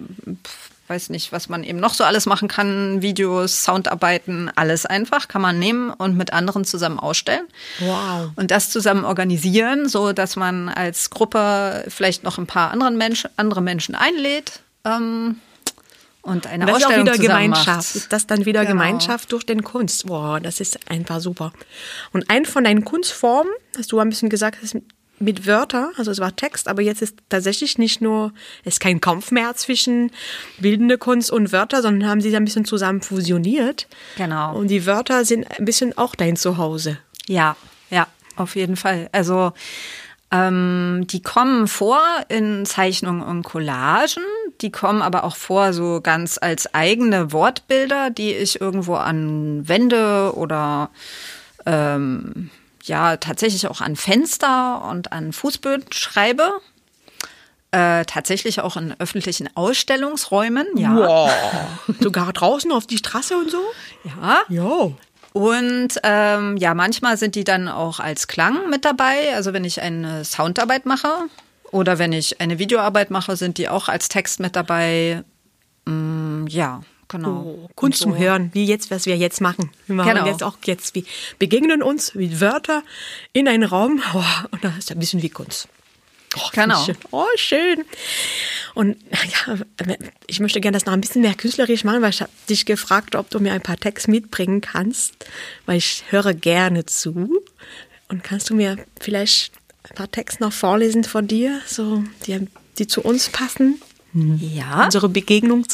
weiß 0.89 1.09
nicht, 1.09 1.33
was 1.33 1.49
man 1.49 1.65
eben 1.65 1.81
noch 1.81 1.95
so 1.95 2.05
alles 2.05 2.27
machen 2.27 2.49
kann, 2.49 3.01
Videos, 3.01 3.65
Soundarbeiten, 3.65 4.51
alles 4.55 4.85
einfach 4.85 5.29
kann 5.29 5.41
man 5.41 5.59
nehmen 5.59 5.91
und 5.91 6.17
mit 6.17 6.33
anderen 6.35 6.65
zusammen 6.65 6.99
ausstellen. 6.99 7.47
Wow. 7.79 8.31
Und 8.37 8.51
das 8.51 8.69
zusammen 8.71 9.05
organisieren, 9.05 9.89
so 9.89 10.13
dass 10.13 10.37
man 10.37 10.69
als 10.69 11.09
Gruppe 11.09 11.85
vielleicht 11.89 12.25
noch 12.25 12.37
ein 12.37 12.47
paar 12.47 12.71
anderen 12.71 12.99
Menschen, 12.99 13.31
andere 13.37 13.63
Menschen 13.63 13.95
einlädt 13.95 14.61
ähm, 14.85 15.37
und 16.23 16.47
eine 16.47 16.67
Das 16.67 16.79
ist 16.79 16.83
auch 16.85 16.87
Ausstellung 16.89 17.07
wieder 17.07 17.17
zusammen 17.17 17.29
Gemeinschaft. 17.45 17.67
macht. 17.69 17.95
Ist 17.97 18.13
das 18.13 18.27
dann 18.27 18.45
wieder 18.47 18.61
Genau. 18.61 18.73
Gemeinschaft 18.73 19.33
durch 19.33 19.45
den 19.45 19.63
Kunst? 19.63 20.07
Boah, 20.07 20.41
das 20.41 20.61
ist 20.61 20.79
einfach 20.91 21.21
super. 21.21 21.53
Und 22.13 22.31
ein 22.31 22.45
von 22.47 22.65
deinen 22.65 22.85
Kunstformen, 22.85 23.53
hast 23.77 23.93
du 23.93 23.99
ein 23.99 24.09
bisschen 24.09 24.29
gesagt, 24.29 24.63
ist 24.63 24.77
mit 25.19 25.47
Wörter, 25.47 25.93
also 25.99 26.11
es 26.11 26.19
war 26.19 26.35
Text, 26.35 26.67
aber 26.67 26.83
jetzt 26.83 27.01
ist 27.01 27.17
tatsächlich 27.29 27.79
nicht 27.79 28.01
nur, 28.01 28.33
es 28.65 28.75
ist 28.75 28.81
kein 28.81 29.01
Kampf 29.01 29.31
mehr 29.31 29.55
zwischen 29.55 30.11
bildende 30.59 30.99
Kunst 30.99 31.31
und 31.31 31.53
Wörter, 31.53 31.81
sondern 31.81 32.09
haben 32.11 32.21
sie 32.21 32.35
ein 32.37 32.45
bisschen 32.45 32.65
zusammen 32.65 33.03
fusioniert. 33.03 33.87
Genau. 34.17 34.57
Und 34.57 34.67
die 34.69 34.85
Wörter 34.85 35.25
sind 35.25 35.47
ein 35.59 35.65
bisschen 35.65 35.97
auch 35.97 36.17
dein 36.17 36.35
Zuhause. 36.35 36.99
Ja, 37.29 37.57
ja, 37.91 38.09
auf 38.35 38.57
jeden 38.57 38.75
Fall. 38.75 39.09
Also 39.13 39.53
ähm, 40.33 41.05
die 41.09 41.23
kommen 41.23 41.69
vor 41.69 42.01
in 42.29 42.65
Zeichnungen 42.67 43.23
und 43.23 43.43
Collagen, 43.45 44.25
die 44.61 44.71
kommen 44.71 45.03
aber 45.03 45.25
auch 45.25 45.37
vor 45.37 45.73
so 45.73 46.01
ganz 46.01 46.39
als 46.41 46.73
eigene 46.75 47.33
Wortbilder, 47.33 48.11
die 48.11 48.33
ich 48.33 48.61
irgendwo 48.61 48.95
an 48.95 49.69
Wände 49.69 50.33
oder 50.35 50.91
ähm, 51.67 52.51
ja 52.83 53.17
tatsächlich 53.17 53.67
auch 53.67 53.81
an 53.81 53.97
Fenster 53.97 54.85
und 54.89 55.13
an 55.13 55.33
Fußböden 55.33 55.93
schreibe. 55.93 56.61
Äh, 57.71 58.05
tatsächlich 58.05 58.61
auch 58.61 58.77
in 58.77 58.95
öffentlichen 58.99 59.49
Ausstellungsräumen, 59.55 60.67
ja. 60.77 60.95
Wow. 60.95 61.31
Sogar 62.01 62.33
draußen 62.33 62.71
auf 62.71 62.87
die 62.87 62.99
Straße 62.99 63.35
und 63.35 63.51
so? 63.51 63.63
Ja. 64.05 64.43
Jo. 64.51 64.95
Und 65.33 65.89
ähm, 66.03 66.59
ja, 66.59 66.75
manchmal 66.75 67.17
sind 67.17 67.35
die 67.35 67.45
dann 67.45 67.69
auch 67.69 67.99
als 67.99 68.29
Klang 68.29 68.69
mit 68.69 68.85
dabei. 68.85 69.35
Also 69.35 69.55
wenn 69.55 69.65
ich 69.65 69.81
eine 69.81 70.27
Soundarbeit 70.27 70.85
mache 70.85 71.09
oder 71.73 71.99
wenn 71.99 72.13
ich 72.13 72.41
eine 72.41 72.59
Videoarbeit 72.61 73.11
mache, 73.11 73.37
sind 73.37 73.59
die 73.59 73.69
auch 73.69 73.89
als 73.89 74.09
Text 74.09 74.39
mit 74.39 74.55
dabei. 74.55 75.25
Mm, 75.87 76.47
ja, 76.47 76.83
genau. 77.09 77.43
Oh, 77.65 77.71
Kunst 77.75 78.05
Und 78.05 78.13
zum 78.13 78.19
Hören, 78.19 78.51
wie 78.53 78.65
jetzt, 78.67 78.91
was 78.91 79.07
wir 79.07 79.17
jetzt 79.17 79.41
machen. 79.41 79.71
Wir 79.87 79.97
machen 79.97 80.15
Genau. 80.15 80.27
jetzt 80.27 80.43
auch 80.43 80.59
jetzt, 80.65 80.95
wir 80.95 81.03
begegnen 81.39 81.83
uns 81.83 82.15
mit 82.15 82.41
Wörter 82.41 82.83
in 83.33 83.49
einen 83.49 83.65
Raum 83.65 84.01
oh, 84.15 84.23
und 84.51 84.63
das 84.63 84.77
ist 84.79 84.93
ein 84.93 84.99
bisschen 84.99 85.23
wie 85.23 85.31
Kunst. 85.31 85.67
Oh, 86.37 86.49
Genau. 86.53 86.83
Schön. 86.85 86.97
Oh, 87.11 87.27
schön. 87.37 87.85
Und 88.75 88.97
ja, 89.13 89.57
ich 90.27 90.41
möchte 90.41 90.61
gerne 90.61 90.77
das 90.77 90.87
noch 90.87 90.93
ein 90.93 91.01
bisschen 91.01 91.23
mehr 91.23 91.35
künstlerisch 91.35 91.85
machen, 91.85 92.03
weil 92.03 92.11
ich 92.11 92.21
habe 92.23 92.31
dich 92.49 92.65
gefragt, 92.65 93.17
ob 93.17 93.29
du 93.31 93.41
mir 93.41 93.53
ein 93.53 93.61
paar 93.61 93.77
Texte 93.77 94.11
mitbringen 94.11 94.61
kannst, 94.61 95.27
weil 95.67 95.77
ich 95.79 96.05
höre 96.11 96.33
gerne 96.35 96.87
zu. 96.87 97.43
Und 98.09 98.25
kannst 98.25 98.51
du 98.51 98.55
mir 98.55 98.77
vielleicht 99.01 99.53
ein 99.85 99.95
paar 99.95 100.11
Texte 100.11 100.43
noch 100.43 100.53
vorlesen 100.53 101.05
von 101.05 101.27
dir, 101.27 101.61
so 101.67 102.05
die, 102.27 102.47
die 102.79 102.87
zu 102.87 103.03
uns 103.03 103.29
passen? 103.31 103.81
Ja, 104.15 104.85
Unsere 104.85 105.09
Begegnung. 105.09 105.67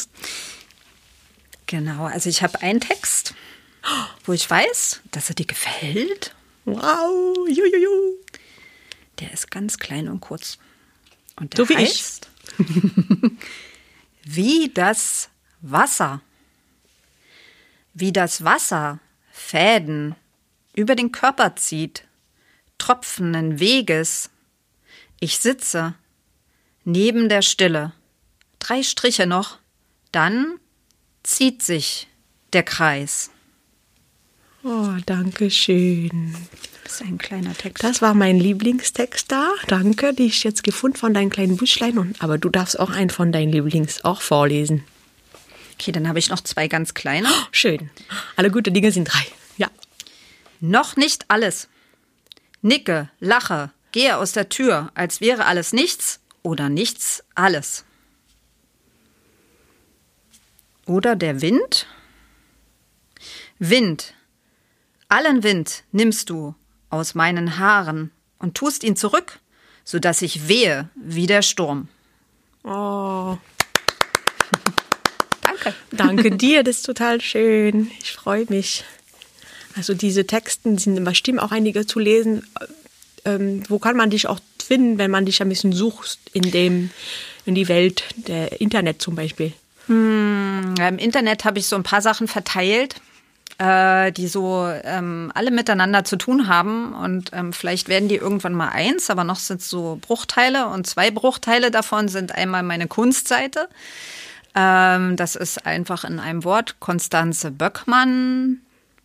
genau. 1.67 2.05
Also 2.05 2.29
ich 2.29 2.41
habe 2.41 2.61
einen 2.61 2.79
Text, 2.79 3.33
wo 4.25 4.33
ich 4.33 4.49
weiß, 4.49 5.01
dass 5.11 5.29
er 5.29 5.35
dir 5.35 5.45
gefällt. 5.45 6.33
Wow, 6.65 7.47
jujuju. 7.47 8.15
Der 9.19 9.33
ist 9.33 9.51
ganz 9.51 9.77
klein 9.77 10.07
und 10.07 10.21
kurz. 10.21 10.57
Und 11.35 11.57
der 11.57 11.65
So 11.65 11.69
wie 11.69 11.73
ich. 11.73 11.79
heißt, 11.89 12.29
wie 14.23 14.71
das 14.73 15.29
Wasser. 15.61 16.21
Wie 17.93 18.13
das 18.13 18.43
Wasser 18.43 18.99
Fäden 19.31 20.15
über 20.73 20.95
den 20.95 21.11
Körper 21.11 21.55
zieht, 21.55 22.03
tropfenden 22.79 23.59
Weges. 23.59 24.31
Ich 25.19 25.37
sitze 25.37 25.93
neben 26.83 27.29
der 27.29 27.43
Stille. 27.43 27.93
Drei 28.57 28.81
Striche 28.81 29.27
noch, 29.27 29.59
dann 30.11 30.59
zieht 31.23 31.61
sich 31.61 32.07
der 32.53 32.63
Kreis. 32.63 33.29
Oh, 34.63 34.89
danke 35.05 35.51
schön. 35.51 36.35
Das 36.83 36.95
ist 36.95 37.01
ein 37.01 37.17
kleiner 37.17 37.53
Text. 37.53 37.83
Das 37.83 38.01
war 38.01 38.13
mein 38.13 38.39
Lieblingstext 38.39 39.31
da. 39.31 39.51
Danke, 39.67 40.13
die 40.13 40.25
ich 40.25 40.43
jetzt 40.43 40.63
gefunden 40.63 40.97
von 40.97 41.13
deinen 41.13 41.29
kleinen 41.29 41.55
Büchlein. 41.55 41.97
Und, 41.97 42.21
aber 42.21 42.37
du 42.37 42.49
darfst 42.49 42.79
auch 42.79 42.89
einen 42.89 43.11
von 43.11 43.31
deinen 43.31 43.51
Lieblings 43.51 44.03
auch 44.03 44.21
vorlesen. 44.21 44.83
Okay, 45.75 45.91
dann 45.91 46.07
habe 46.09 46.19
ich 46.19 46.29
noch 46.29 46.41
zwei 46.41 46.67
ganz 46.67 46.93
kleine. 46.93 47.29
Schön. 47.51 47.89
Alle 48.35 48.51
gute 48.51 48.71
Dinge 48.71 48.91
sind 48.91 49.05
drei. 49.05 49.25
Ja. 49.57 49.69
Noch 50.59 50.97
nicht 50.97 51.25
alles. 51.29 51.69
Nicke, 52.61 53.09
lache, 53.19 53.71
gehe 53.91 54.17
aus 54.17 54.33
der 54.33 54.49
Tür, 54.49 54.91
als 54.93 55.21
wäre 55.21 55.45
alles 55.45 55.73
nichts 55.73 56.19
oder 56.43 56.69
nichts 56.69 57.23
alles. 57.35 57.85
Oder 60.85 61.15
der 61.15 61.41
Wind? 61.41 61.87
Wind. 63.59 64.13
Allen 65.07 65.43
Wind 65.43 65.83
nimmst 65.91 66.29
du 66.29 66.55
aus 66.89 67.15
meinen 67.15 67.57
Haaren 67.59 68.11
und 68.39 68.55
tust 68.55 68.83
ihn 68.83 68.95
zurück, 68.95 69.39
so 69.83 69.99
dass 69.99 70.21
ich 70.21 70.47
wehe 70.47 70.89
wie 70.95 71.27
der 71.27 71.41
Sturm. 71.41 71.87
Oh, 72.63 73.37
Danke. 75.41 75.73
danke 75.91 76.31
dir, 76.37 76.63
das 76.63 76.77
ist 76.77 76.85
total 76.85 77.21
schön. 77.21 77.91
Ich 78.01 78.13
freue 78.13 78.45
mich. 78.49 78.83
Also 79.79 79.93
diese 79.93 80.27
Texten 80.27 80.77
sind 80.77 81.01
bestimmt 81.05 81.39
auch 81.39 81.53
einige 81.53 81.87
zu 81.87 81.99
lesen. 81.99 82.45
Ähm, 83.23 83.63
wo 83.69 83.79
kann 83.79 83.95
man 83.95 84.09
dich 84.09 84.27
auch 84.27 84.41
finden, 84.61 84.97
wenn 84.97 85.09
man 85.09 85.25
dich 85.25 85.41
ein 85.41 85.47
bisschen 85.47 85.71
sucht 85.71 86.19
in 86.33 86.51
dem 86.51 86.89
in 87.45 87.55
die 87.55 87.69
Welt 87.69 88.03
der 88.27 88.59
Internet 88.59 89.01
zum 89.01 89.15
Beispiel? 89.15 89.53
Ja, 89.87 90.89
Im 90.89 90.97
Internet 90.97 91.45
habe 91.45 91.59
ich 91.59 91.67
so 91.67 91.77
ein 91.77 91.83
paar 91.83 92.01
Sachen 92.01 92.27
verteilt, 92.27 92.95
äh, 93.57 94.11
die 94.11 94.27
so 94.27 94.67
ähm, 94.83 95.31
alle 95.33 95.49
miteinander 95.49 96.03
zu 96.03 96.17
tun 96.17 96.49
haben. 96.49 96.93
Und 96.93 97.31
ähm, 97.31 97.53
vielleicht 97.53 97.87
werden 97.87 98.09
die 98.09 98.17
irgendwann 98.17 98.53
mal 98.53 98.67
eins, 98.67 99.09
aber 99.09 99.23
noch 99.23 99.37
sind 99.37 99.61
so 99.61 99.97
Bruchteile. 100.01 100.67
Und 100.67 100.87
zwei 100.87 101.09
Bruchteile 101.09 101.71
davon 101.71 102.09
sind 102.09 102.35
einmal 102.35 102.63
meine 102.63 102.87
Kunstseite. 102.87 103.69
Ähm, 104.55 105.15
das 105.15 105.37
ist 105.37 105.65
einfach 105.65 106.03
in 106.03 106.19
einem 106.19 106.43
Wort 106.43 106.81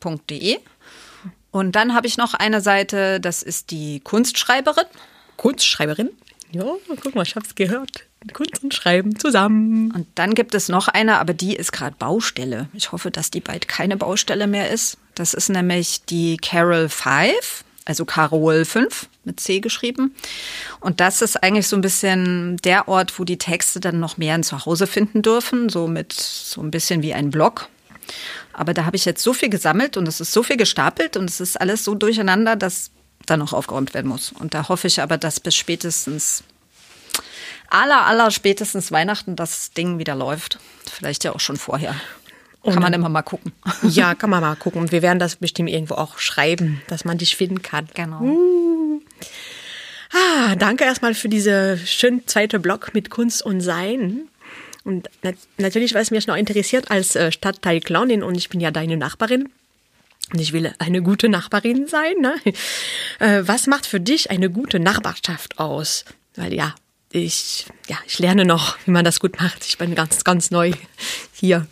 konstanzeböckmann.de. 0.04 0.58
Und 1.50 1.76
dann 1.76 1.94
habe 1.94 2.06
ich 2.06 2.16
noch 2.16 2.34
eine 2.34 2.60
Seite, 2.60 3.20
das 3.20 3.42
ist 3.42 3.70
die 3.70 4.00
Kunstschreiberin. 4.00 4.86
Kunstschreiberin? 5.36 6.10
Ja, 6.50 6.64
guck 7.00 7.14
mal, 7.14 7.22
ich 7.22 7.36
hab's 7.36 7.54
gehört. 7.54 8.06
Kunst 8.32 8.62
und 8.64 8.72
Schreiben 8.72 9.18
zusammen. 9.18 9.90
Und 9.92 10.06
dann 10.14 10.34
gibt 10.34 10.54
es 10.54 10.68
noch 10.68 10.88
eine, 10.88 11.18
aber 11.18 11.34
die 11.34 11.54
ist 11.54 11.72
gerade 11.72 11.94
Baustelle. 11.98 12.68
Ich 12.72 12.90
hoffe, 12.90 13.10
dass 13.10 13.30
die 13.30 13.40
bald 13.40 13.68
keine 13.68 13.96
Baustelle 13.96 14.46
mehr 14.46 14.70
ist. 14.70 14.96
Das 15.14 15.34
ist 15.34 15.48
nämlich 15.50 16.04
die 16.06 16.38
Carol 16.38 16.88
5, 16.88 17.64
also 17.84 18.04
Carol 18.04 18.64
5 18.64 19.08
mit 19.24 19.40
C 19.40 19.60
geschrieben. 19.60 20.14
Und 20.80 21.00
das 21.00 21.22
ist 21.22 21.42
eigentlich 21.42 21.68
so 21.68 21.76
ein 21.76 21.82
bisschen 21.82 22.56
der 22.58 22.88
Ort, 22.88 23.18
wo 23.18 23.24
die 23.24 23.38
Texte 23.38 23.78
dann 23.78 24.00
noch 24.00 24.16
mehr 24.16 24.34
ein 24.34 24.42
Zuhause 24.42 24.86
finden 24.86 25.22
dürfen, 25.22 25.68
so 25.68 25.86
mit 25.86 26.12
so 26.12 26.62
ein 26.62 26.70
bisschen 26.70 27.02
wie 27.02 27.14
ein 27.14 27.30
Blog. 27.30 27.68
Aber 28.52 28.74
da 28.74 28.84
habe 28.84 28.96
ich 28.96 29.04
jetzt 29.04 29.22
so 29.22 29.32
viel 29.32 29.48
gesammelt 29.48 29.96
und 29.96 30.06
es 30.06 30.20
ist 30.20 30.32
so 30.32 30.42
viel 30.42 30.56
gestapelt 30.56 31.16
und 31.16 31.28
es 31.28 31.40
ist 31.40 31.60
alles 31.60 31.84
so 31.84 31.94
durcheinander, 31.94 32.56
dass 32.56 32.90
da 33.26 33.36
noch 33.36 33.52
aufgeräumt 33.52 33.94
werden 33.94 34.08
muss. 34.08 34.32
Und 34.32 34.54
da 34.54 34.68
hoffe 34.68 34.86
ich 34.86 35.00
aber, 35.00 35.18
dass 35.18 35.40
bis 35.40 35.54
spätestens 35.54 36.44
aller, 37.68 38.06
aller 38.06 38.30
spätestens 38.30 38.92
Weihnachten 38.92 39.36
das 39.36 39.72
Ding 39.72 39.98
wieder 39.98 40.14
läuft. 40.14 40.58
Vielleicht 40.90 41.24
ja 41.24 41.34
auch 41.34 41.40
schon 41.40 41.56
vorher. 41.56 41.94
Kann 42.62 42.82
man 42.82 42.94
immer 42.94 43.10
mal 43.10 43.22
gucken. 43.22 43.52
Ja, 43.82 44.14
kann 44.14 44.30
man 44.30 44.40
mal 44.40 44.56
gucken. 44.56 44.80
Und 44.80 44.92
wir 44.92 45.02
werden 45.02 45.18
das 45.18 45.36
bestimmt 45.36 45.68
irgendwo 45.68 45.94
auch 45.94 46.18
schreiben, 46.18 46.80
dass 46.86 47.04
man 47.04 47.18
dich 47.18 47.36
finden 47.36 47.60
kann. 47.60 47.88
Genau. 47.94 49.00
Ah, 50.12 50.54
danke 50.56 50.84
erstmal 50.84 51.14
für 51.14 51.28
diese 51.28 51.76
schöne 51.76 52.24
zweite 52.24 52.58
Blog 52.60 52.94
mit 52.94 53.10
Kunst 53.10 53.42
und 53.44 53.60
Sein. 53.60 54.28
Und 54.84 55.08
nat 55.22 55.36
natürlich, 55.56 55.94
was 55.94 56.10
mich 56.10 56.26
noch 56.26 56.36
interessiert 56.36 56.90
als 56.90 57.16
äh, 57.16 57.32
Stadtteil 57.32 57.80
Clownin 57.80 58.22
und 58.22 58.34
ich 58.36 58.50
bin 58.50 58.60
ja 58.60 58.70
deine 58.70 58.96
Nachbarin. 58.96 59.48
Und 60.32 60.40
ich 60.40 60.52
will 60.52 60.72
eine 60.78 61.02
gute 61.02 61.28
Nachbarin 61.28 61.86
sein. 61.86 62.14
Ne? 62.20 62.34
Äh, 63.20 63.42
was 63.46 63.66
macht 63.66 63.86
für 63.86 64.00
dich 64.00 64.30
eine 64.30 64.50
gute 64.50 64.80
Nachbarschaft 64.80 65.58
aus? 65.58 66.04
Weil 66.34 66.52
ja, 66.52 66.74
ich, 67.12 67.66
ja, 67.88 67.96
ich 68.06 68.18
lerne 68.18 68.44
noch, 68.44 68.76
wie 68.84 68.90
man 68.90 69.04
das 69.04 69.20
gut 69.20 69.40
macht. 69.40 69.64
Ich 69.64 69.78
bin 69.78 69.94
ganz, 69.94 70.24
ganz 70.24 70.50
neu 70.50 70.72
hier. 71.32 71.66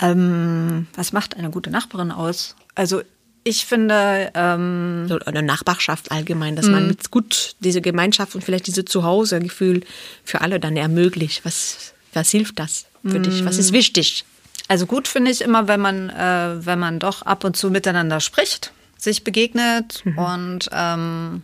Ähm, 0.00 0.86
was 0.94 1.12
macht 1.12 1.36
eine 1.36 1.50
gute 1.50 1.70
Nachbarin 1.70 2.12
aus? 2.12 2.54
Also 2.74 3.02
ich 3.42 3.66
finde, 3.66 4.30
ähm, 4.34 5.06
So, 5.08 5.16
Oder 5.16 5.42
Nachbarschaft 5.42 6.12
allgemein, 6.12 6.54
dass 6.54 6.66
man 6.66 6.86
mit 6.86 7.10
gut 7.10 7.56
diese 7.60 7.80
Gemeinschaft 7.80 8.34
und 8.34 8.44
vielleicht 8.44 8.66
diese 8.66 8.84
Zuhause-Gefühl 8.84 9.84
für 10.22 10.42
alle 10.42 10.60
dann 10.60 10.76
ermöglicht. 10.76 11.44
Was, 11.44 11.94
was 12.18 12.30
hilft 12.30 12.58
das 12.58 12.86
für 13.06 13.20
dich? 13.20 13.44
Was 13.44 13.58
ist 13.58 13.72
wichtig? 13.72 14.24
also 14.68 14.86
gut 14.86 15.08
finde 15.08 15.30
ich 15.30 15.40
immer, 15.40 15.66
wenn 15.66 15.80
man, 15.80 16.10
äh, 16.10 16.64
wenn 16.64 16.78
man 16.78 16.98
doch 16.98 17.22
ab 17.22 17.44
und 17.44 17.56
zu 17.56 17.70
miteinander 17.70 18.20
spricht, 18.20 18.72
sich 18.96 19.24
begegnet 19.24 20.02
und 20.16 20.68
ähm, 20.72 21.42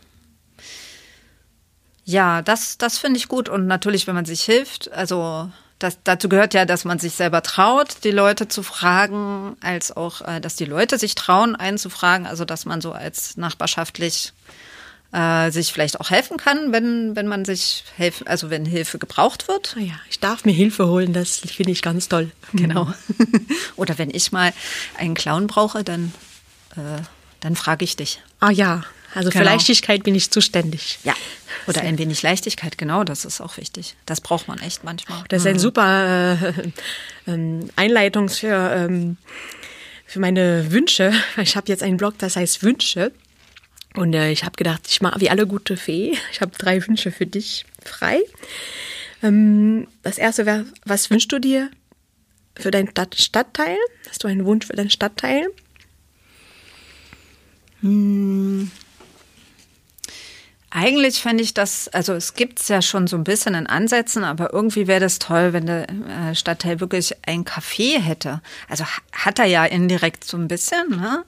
ja, 2.04 2.43
das, 2.43 2.76
das 2.76 2.99
finde 2.99 3.16
ich 3.16 3.28
gut 3.28 3.49
und 3.49 3.66
natürlich, 3.66 4.07
wenn 4.07 4.14
man 4.14 4.26
sich 4.26 4.43
hilft, 4.43 4.93
also 4.93 5.50
das, 5.78 5.99
dazu 6.04 6.28
gehört 6.28 6.52
ja, 6.54 6.66
dass 6.66 6.85
man 6.85 6.99
sich 6.99 7.14
selber 7.14 7.43
traut, 7.43 8.04
die 8.04 8.11
Leute 8.11 8.47
zu 8.49 8.62
fragen, 8.62 9.57
als 9.62 9.97
auch, 9.97 10.21
äh, 10.21 10.40
dass 10.40 10.57
die 10.57 10.66
Leute 10.66 10.99
sich 10.99 11.14
trauen, 11.14 11.57
einen 11.57 11.78
zu 11.78 11.90
fragen, 11.90 12.26
also 12.26 12.45
dass 12.45 12.66
man 12.66 12.81
so 12.81 12.93
als 12.93 13.37
nachbarschaftlich 13.37 14.33
äh, 15.14 15.50
sich 15.52 15.73
vielleicht 15.73 16.00
auch 16.00 16.11
helfen 16.11 16.37
kann, 16.37 16.73
wenn, 16.73 17.14
wenn 17.14 17.28
man 17.28 17.44
sich 17.44 17.85
helfen, 17.97 18.26
also 18.26 18.50
wenn 18.50 18.66
Hilfe 18.66 18.99
gebraucht 18.99 19.47
wird. 19.47 19.76
Ah 19.78 19.80
ja, 19.80 19.94
ich 20.11 20.18
darf 20.18 20.44
mir 20.44 20.52
Hilfe 20.52 20.88
holen, 20.88 21.12
das 21.12 21.37
finde 21.38 21.71
ich 21.73 21.83
ganz 21.83 22.09
toll. 22.09 22.30
Genau. 22.52 22.92
Oder 23.76 23.99
wenn 23.99 24.11
ich 24.11 24.33
mal 24.33 24.52
einen 24.99 25.14
Clown 25.14 25.47
brauche, 25.47 25.85
dann, 25.85 26.12
äh, 26.76 27.02
dann 27.40 27.56
frage 27.56 27.85
ich 27.85 27.97
dich. 27.97 28.21
Ah 28.40 28.50
ja, 28.50 28.83
also 29.14 29.30
für 29.30 29.38
Genau. 29.38 29.50
Leichtigkeit 29.50 30.02
bin 30.02 30.14
ich 30.14 30.30
zuständig. 30.30 30.99
Ja. 31.04 31.14
Oder 31.66 31.83
ein 31.83 31.99
wenig 31.99 32.23
Leichtigkeit, 32.23 32.76
genau, 32.78 33.04
das 33.04 33.25
ist 33.25 33.40
auch 33.40 33.56
wichtig. 33.56 33.97
Das 34.06 34.21
braucht 34.21 34.49
man 34.49 34.59
echt 34.61 34.85
manchmal. 34.85 35.23
Das 35.28 35.42
ist 35.42 35.47
ein 35.47 35.59
super 35.59 36.38
äh, 36.40 36.71
ähm, 37.30 37.68
Einleitung 37.76 38.28
für, 38.28 38.73
ähm, 38.75 39.16
für 40.06 40.18
meine 40.21 40.71
Wünsche. 40.73 41.12
Ich 41.37 41.56
habe 41.56 41.68
jetzt 41.68 41.83
einen 41.83 41.97
Blog, 41.97 42.14
das 42.18 42.37
heißt 42.37 42.62
Wünsche. 42.62 43.12
Und 43.96 44.12
äh, 44.14 44.30
ich 44.32 44.44
habe 44.44 44.56
gedacht, 44.56 44.82
ich 44.88 45.00
mache 45.00 45.20
wie 45.20 45.30
alle 45.30 45.46
gute 45.46 45.76
Fee. 45.76 46.16
Ich 46.32 46.40
habe 46.40 46.52
drei 46.56 46.84
Wünsche 46.86 47.12
für 47.12 47.26
dich 47.26 47.64
frei. 47.84 48.20
Ähm, 49.22 49.86
das 50.02 50.18
erste 50.18 50.46
wäre, 50.46 50.66
was 50.84 51.10
wünschst 51.10 51.30
du 51.32 51.38
dir 51.38 51.70
für 52.56 52.70
deinen 52.70 52.90
Stadt 52.90 53.14
Stadtteil? 53.14 53.76
Hast 54.08 54.22
du 54.24 54.28
einen 54.28 54.44
Wunsch 54.44 54.66
für 54.66 54.74
deinen 54.74 54.90
Stadtteil? 54.90 55.46
Eigentlich 60.70 61.20
fände 61.22 61.42
ich 61.44 61.54
das, 61.54 61.86
also 61.88 62.14
es 62.14 62.34
gibt 62.34 62.60
es 62.60 62.66
ja 62.68 62.82
schon 62.82 63.06
so 63.06 63.16
ein 63.16 63.22
bisschen 63.24 63.54
in 63.54 63.66
Ansätzen, 63.68 64.24
aber 64.24 64.52
irgendwie 64.52 64.88
wäre 64.88 65.00
das 65.00 65.20
toll, 65.20 65.52
wenn 65.52 65.66
der 65.66 65.88
äh, 65.88 66.34
Stadtteil 66.34 66.80
wirklich 66.80 67.14
ein 67.26 67.44
Café 67.44 68.00
hätte. 68.00 68.40
Also 68.68 68.84
ha- 68.84 69.02
hat 69.12 69.38
er 69.38 69.44
ja 69.44 69.64
indirekt 69.66 70.24
so 70.24 70.36
ein 70.36 70.48
bisschen, 70.48 70.88
ne? 70.90 71.24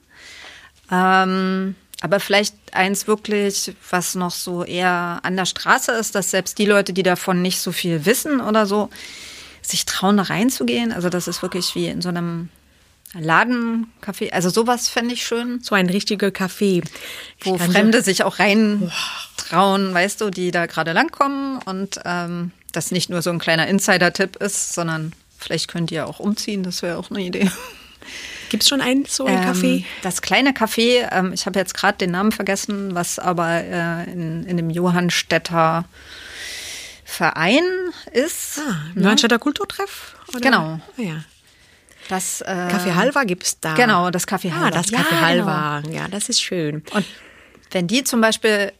Ähm, 0.90 1.76
aber 2.00 2.20
vielleicht 2.20 2.54
eins 2.72 3.06
wirklich, 3.06 3.74
was 3.90 4.14
noch 4.14 4.30
so 4.30 4.64
eher 4.64 5.20
an 5.22 5.36
der 5.36 5.46
Straße 5.46 5.92
ist, 5.92 6.14
dass 6.14 6.30
selbst 6.30 6.58
die 6.58 6.66
Leute, 6.66 6.92
die 6.92 7.02
davon 7.02 7.40
nicht 7.42 7.60
so 7.60 7.72
viel 7.72 8.04
wissen 8.04 8.40
oder 8.40 8.66
so, 8.66 8.90
sich 9.62 9.86
trauen, 9.86 10.18
da 10.18 10.24
reinzugehen. 10.24 10.92
Also 10.92 11.08
das 11.08 11.26
ist 11.26 11.42
wirklich 11.42 11.74
wie 11.74 11.86
in 11.86 12.02
so 12.02 12.10
einem 12.10 12.50
Ladencafé. 13.14 14.30
Also 14.32 14.50
sowas 14.50 14.88
fände 14.88 15.14
ich 15.14 15.26
schön 15.26 15.60
So 15.62 15.74
ein 15.74 15.88
richtiger 15.88 16.28
Café. 16.28 16.84
wo 17.40 17.56
Fremde 17.56 18.02
sich 18.02 18.24
auch 18.24 18.38
rein 18.38 18.92
trauen, 19.36 19.94
weißt 19.94 20.20
du, 20.20 20.30
die 20.30 20.50
da 20.50 20.66
gerade 20.66 20.92
langkommen 20.92 21.60
und 21.64 22.00
ähm, 22.04 22.52
das 22.72 22.90
nicht 22.90 23.08
nur 23.08 23.22
so 23.22 23.30
ein 23.30 23.38
kleiner 23.38 23.66
Insider-Tipp 23.68 24.36
ist, 24.36 24.74
sondern 24.74 25.12
vielleicht 25.38 25.68
könnt 25.68 25.90
ihr 25.90 26.06
auch 26.06 26.20
umziehen, 26.20 26.62
das 26.62 26.82
wäre 26.82 26.98
auch 26.98 27.10
eine 27.10 27.22
Idee. 27.22 27.50
Gibt 28.48 28.62
es 28.62 28.68
schon 28.68 28.80
einen 28.80 29.04
so 29.06 29.24
ein 29.26 29.34
Ähm, 29.34 29.44
Café? 29.44 29.84
Das 30.02 30.22
kleine 30.22 30.50
Café, 30.52 31.08
ähm, 31.12 31.32
ich 31.32 31.46
habe 31.46 31.58
jetzt 31.58 31.74
gerade 31.74 31.98
den 31.98 32.10
Namen 32.12 32.32
vergessen, 32.32 32.94
was 32.94 33.18
aber 33.18 33.48
äh, 33.64 34.04
in, 34.10 34.44
in 34.46 34.56
dem 34.56 34.70
Johannstädter 34.70 35.84
Verein 37.04 37.62
ist. 38.12 38.58
Ah, 38.58 38.76
Neuenstädter 38.94 39.38
Kulturtreff? 39.38 40.16
Oder? 40.28 40.40
Genau. 40.40 40.80
Ah, 40.98 41.02
ja. 41.02 41.24
Das, 42.08 42.40
äh, 42.40 42.44
Café 42.70 42.94
Halva 42.94 43.24
gibt 43.24 43.42
es 43.44 43.58
da. 43.60 43.74
Genau, 43.74 44.10
das 44.10 44.28
Café 44.28 44.50
Ah, 44.52 44.56
Halva. 44.60 44.70
das 44.70 44.90
Ja, 44.90 44.98
Café 45.00 45.08
genau. 45.10 45.20
Halva. 45.50 45.82
Ja, 45.90 46.08
das 46.08 46.28
ist 46.28 46.40
schön. 46.42 46.82
Und 46.92 47.04
wenn 47.72 47.86
die 47.88 48.04
zum 48.04 48.20
Beispiel, 48.20 48.72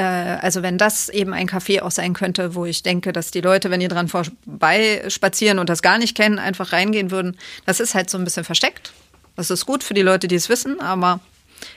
also 0.00 0.62
wenn 0.62 0.76
das 0.76 1.08
eben 1.08 1.32
ein 1.32 1.48
Café 1.48 1.82
auch 1.82 1.90
sein 1.90 2.14
könnte, 2.14 2.54
wo 2.54 2.64
ich 2.64 2.82
denke, 2.82 3.12
dass 3.12 3.30
die 3.30 3.40
Leute, 3.40 3.70
wenn 3.70 3.80
die 3.80 3.88
dran 3.88 4.08
vorbei 4.08 5.04
spazieren 5.08 5.58
und 5.58 5.68
das 5.68 5.82
gar 5.82 5.98
nicht 5.98 6.16
kennen, 6.16 6.38
einfach 6.38 6.72
reingehen 6.72 7.10
würden, 7.10 7.36
das 7.64 7.80
ist 7.80 7.94
halt 7.94 8.10
so 8.10 8.18
ein 8.18 8.24
bisschen 8.24 8.44
versteckt. 8.44 8.92
Das 9.36 9.50
ist 9.50 9.66
gut 9.66 9.84
für 9.84 9.94
die 9.94 10.02
Leute, 10.02 10.28
die 10.28 10.34
es 10.34 10.48
wissen, 10.48 10.80
aber 10.80 11.20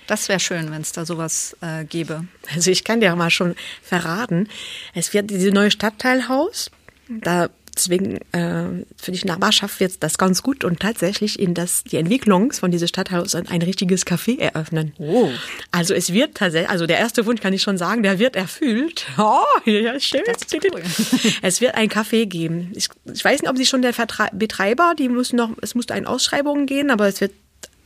das 0.08 0.30
wäre 0.30 0.40
schön, 0.40 0.72
wenn 0.72 0.82
es 0.82 0.92
da 0.92 1.06
sowas 1.06 1.56
äh, 1.62 1.86
gäbe. 1.86 2.26
Also 2.54 2.72
ich 2.72 2.84
kann 2.84 3.02
dir 3.02 3.16
mal 3.16 3.30
schon 3.30 3.56
verraten, 3.84 4.50
es 4.94 5.14
wird 5.14 5.30
dieses 5.30 5.54
neue 5.54 5.72
Stadtteilhaus, 5.72 6.72
da 7.10 7.50
deswegen 7.78 8.18
äh, 8.34 8.84
für 8.98 9.12
die 9.12 9.26
Nachbarschaft 9.26 9.80
wird 9.80 10.04
das 10.04 10.18
ganz 10.18 10.44
gut 10.44 10.64
und 10.64 10.80
tatsächlich 10.80 11.40
in 11.40 11.54
das 11.54 11.84
die 11.84 11.98
Entwicklung 11.98 12.52
von 12.52 12.72
diesem 12.72 12.88
Stadtteilhaus 12.88 13.36
ein 13.36 13.62
richtiges 13.62 14.06
Café 14.06 14.40
eröffnen. 14.40 14.94
Oh. 14.98 15.30
Also 15.72 15.94
es 15.94 16.12
wird 16.14 16.36
tatsächlich, 16.36 16.70
also 16.70 16.86
der 16.86 16.98
erste 16.98 17.26
Wunsch 17.26 17.42
kann 17.42 17.54
ich 17.54 17.62
schon 17.62 17.78
sagen, 17.78 18.04
der 18.04 18.20
wird 18.20 18.36
erfüllt. 18.36 19.06
Oh, 19.18 19.42
ja, 19.66 19.92
ist 19.92 20.14
cool. 20.14 20.24
Es 21.42 21.62
wird 21.62 21.76
ein 21.76 21.90
Café 21.90 22.26
geben. 22.26 22.72
Ich, 22.76 22.88
ich 23.14 23.24
weiß 23.24 23.42
nicht, 23.42 23.50
ob 23.50 23.58
sie 23.58 23.66
schon 23.66 23.82
der 23.82 23.94
Vertra 23.94 24.30
Betreiber, 24.34 24.94
die 24.98 25.10
müssen 25.10 25.36
noch, 25.38 25.52
es 25.62 25.76
musste 25.76 25.94
eine 25.94 26.08
Ausschreibung 26.08 26.66
gehen, 26.66 26.90
aber 26.92 27.08
es 27.08 27.20
wird 27.22 27.32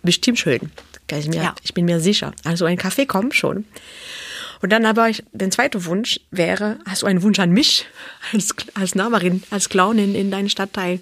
bestimmt 0.04 0.39
schön. 0.39 0.71
Ich, 1.12 1.27
mir, 1.27 1.36
Ja. 1.43 1.56
ich 1.63 1.73
bin 1.73 1.86
mir 1.86 1.99
sicher. 1.99 2.34
Also 2.43 2.65
ein 2.65 2.77
Kaffee 2.77 3.06
kommt 3.06 3.36
schon. 3.36 3.65
Und 4.62 4.69
dann 4.71 4.86
aber 4.86 5.10
ich, 5.10 5.24
der 5.32 5.50
zweite 5.50 5.86
Wunsch 5.86 6.19
wäre, 6.30 6.78
hast 6.88 7.02
du 7.02 7.08
einen 7.08 7.24
Wunsch 7.24 7.39
an 7.39 7.52
mich 7.52 7.86
als, 8.34 8.54
als 8.76 8.95
Nachbarin, 8.95 9.43
als 9.50 9.69
Clownin 9.69 10.13
in 10.15 10.30
deinem 10.32 10.50
Stadtteil? 10.50 11.00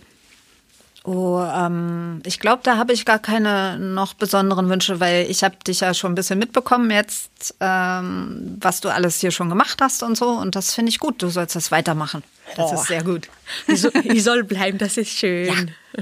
Oh, 1.05 1.41
ähm, 1.41 2.21
ich 2.25 2.39
glaube, 2.39 2.61
da 2.63 2.77
habe 2.77 2.91
ich 2.93 3.05
gar 3.05 3.19
keine 3.19 3.79
noch 3.79 4.13
besonderen 4.13 4.69
Wünsche, 4.69 4.99
weil 4.99 5.29
ich 5.29 5.43
habe 5.43 5.55
dich 5.65 5.79
ja 5.79 5.93
schon 5.93 6.11
ein 6.11 6.15
bisschen 6.15 6.37
mitbekommen 6.39 6.91
jetzt, 6.91 7.55
ähm, 7.61 8.57
was 8.59 8.81
du 8.81 8.89
alles 8.89 9.19
hier 9.21 9.31
schon 9.31 9.49
gemacht 9.49 9.79
hast 9.81 10.03
und 10.03 10.17
so. 10.17 10.27
Und 10.29 10.55
das 10.55 10.73
finde 10.75 10.89
ich 10.89 10.99
gut. 10.99 11.21
Du 11.21 11.29
sollst 11.29 11.55
das 11.55 11.71
weitermachen. 11.71 12.21
Das 12.57 12.71
Oh. 12.71 12.75
ist 12.75 12.87
sehr 12.87 13.03
gut. 13.03 13.29
Ich 13.67 13.81
soll, 13.81 13.91
ich 14.03 14.23
soll 14.23 14.43
bleiben, 14.43 14.77
das 14.77 14.97
ist 14.97 15.11
schön. 15.11 15.71
Oh, 15.97 16.01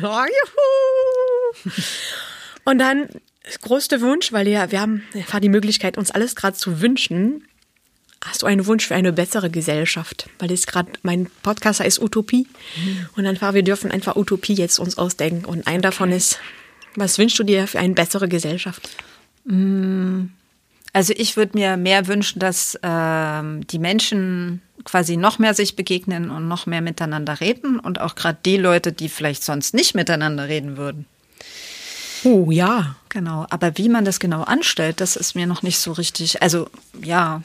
juhu. 1.61 1.71
Und 2.65 2.79
dann 2.79 3.07
größte 3.61 4.01
Wunsch, 4.01 4.31
weil 4.31 4.47
ja, 4.47 4.71
wir 4.71 4.81
haben 4.81 5.03
einfach 5.13 5.39
die 5.39 5.49
Möglichkeit, 5.49 5.97
uns 5.97 6.11
alles 6.11 6.35
gerade 6.35 6.57
zu 6.57 6.81
wünschen. 6.81 7.43
Hast 8.23 8.41
du 8.41 8.45
einen 8.45 8.65
Wunsch 8.65 8.87
für 8.87 8.95
eine 8.95 9.13
bessere 9.13 9.49
Gesellschaft? 9.49 10.29
Weil 10.39 10.49
das 10.49 10.65
gerade 10.65 10.91
mein 11.03 11.27
Podcast 11.43 11.79
heißt 11.79 12.01
Utopie. 12.01 12.47
Und 13.15 13.25
einfach, 13.25 13.53
wir 13.53 13.63
dürfen 13.63 13.91
einfach 13.91 14.15
Utopie 14.15 14.55
jetzt 14.55 14.79
uns 14.79 14.97
ausdenken. 14.97 15.45
Und 15.45 15.67
ein 15.67 15.81
davon 15.81 16.11
ist, 16.11 16.39
was 16.95 17.17
wünschst 17.19 17.37
du 17.37 17.43
dir 17.43 17.67
für 17.67 17.79
eine 17.79 17.93
bessere 17.93 18.27
Gesellschaft? 18.27 18.89
Also 20.93 21.13
ich 21.15 21.37
würde 21.37 21.57
mir 21.57 21.77
mehr 21.77 22.07
wünschen, 22.07 22.39
dass 22.39 22.77
ähm, 22.81 23.65
die 23.67 23.79
Menschen 23.79 24.61
quasi 24.83 25.15
noch 25.15 25.37
mehr 25.37 25.53
sich 25.53 25.75
begegnen 25.75 26.31
und 26.31 26.47
noch 26.47 26.65
mehr 26.65 26.81
miteinander 26.81 27.39
reden 27.39 27.79
und 27.79 28.01
auch 28.01 28.15
gerade 28.15 28.39
die 28.45 28.57
Leute, 28.57 28.93
die 28.93 29.09
vielleicht 29.09 29.43
sonst 29.43 29.73
nicht 29.73 29.95
miteinander 29.95 30.47
reden 30.47 30.77
würden. 30.77 31.05
Oh 32.23 32.51
ja. 32.51 32.95
Genau, 33.09 33.45
aber 33.49 33.77
wie 33.77 33.89
man 33.89 34.05
das 34.05 34.19
genau 34.19 34.43
anstellt, 34.43 35.01
das 35.01 35.15
ist 35.15 35.35
mir 35.35 35.47
noch 35.47 35.63
nicht 35.63 35.79
so 35.79 35.91
richtig. 35.91 36.41
Also 36.41 36.69
ja, 37.01 37.41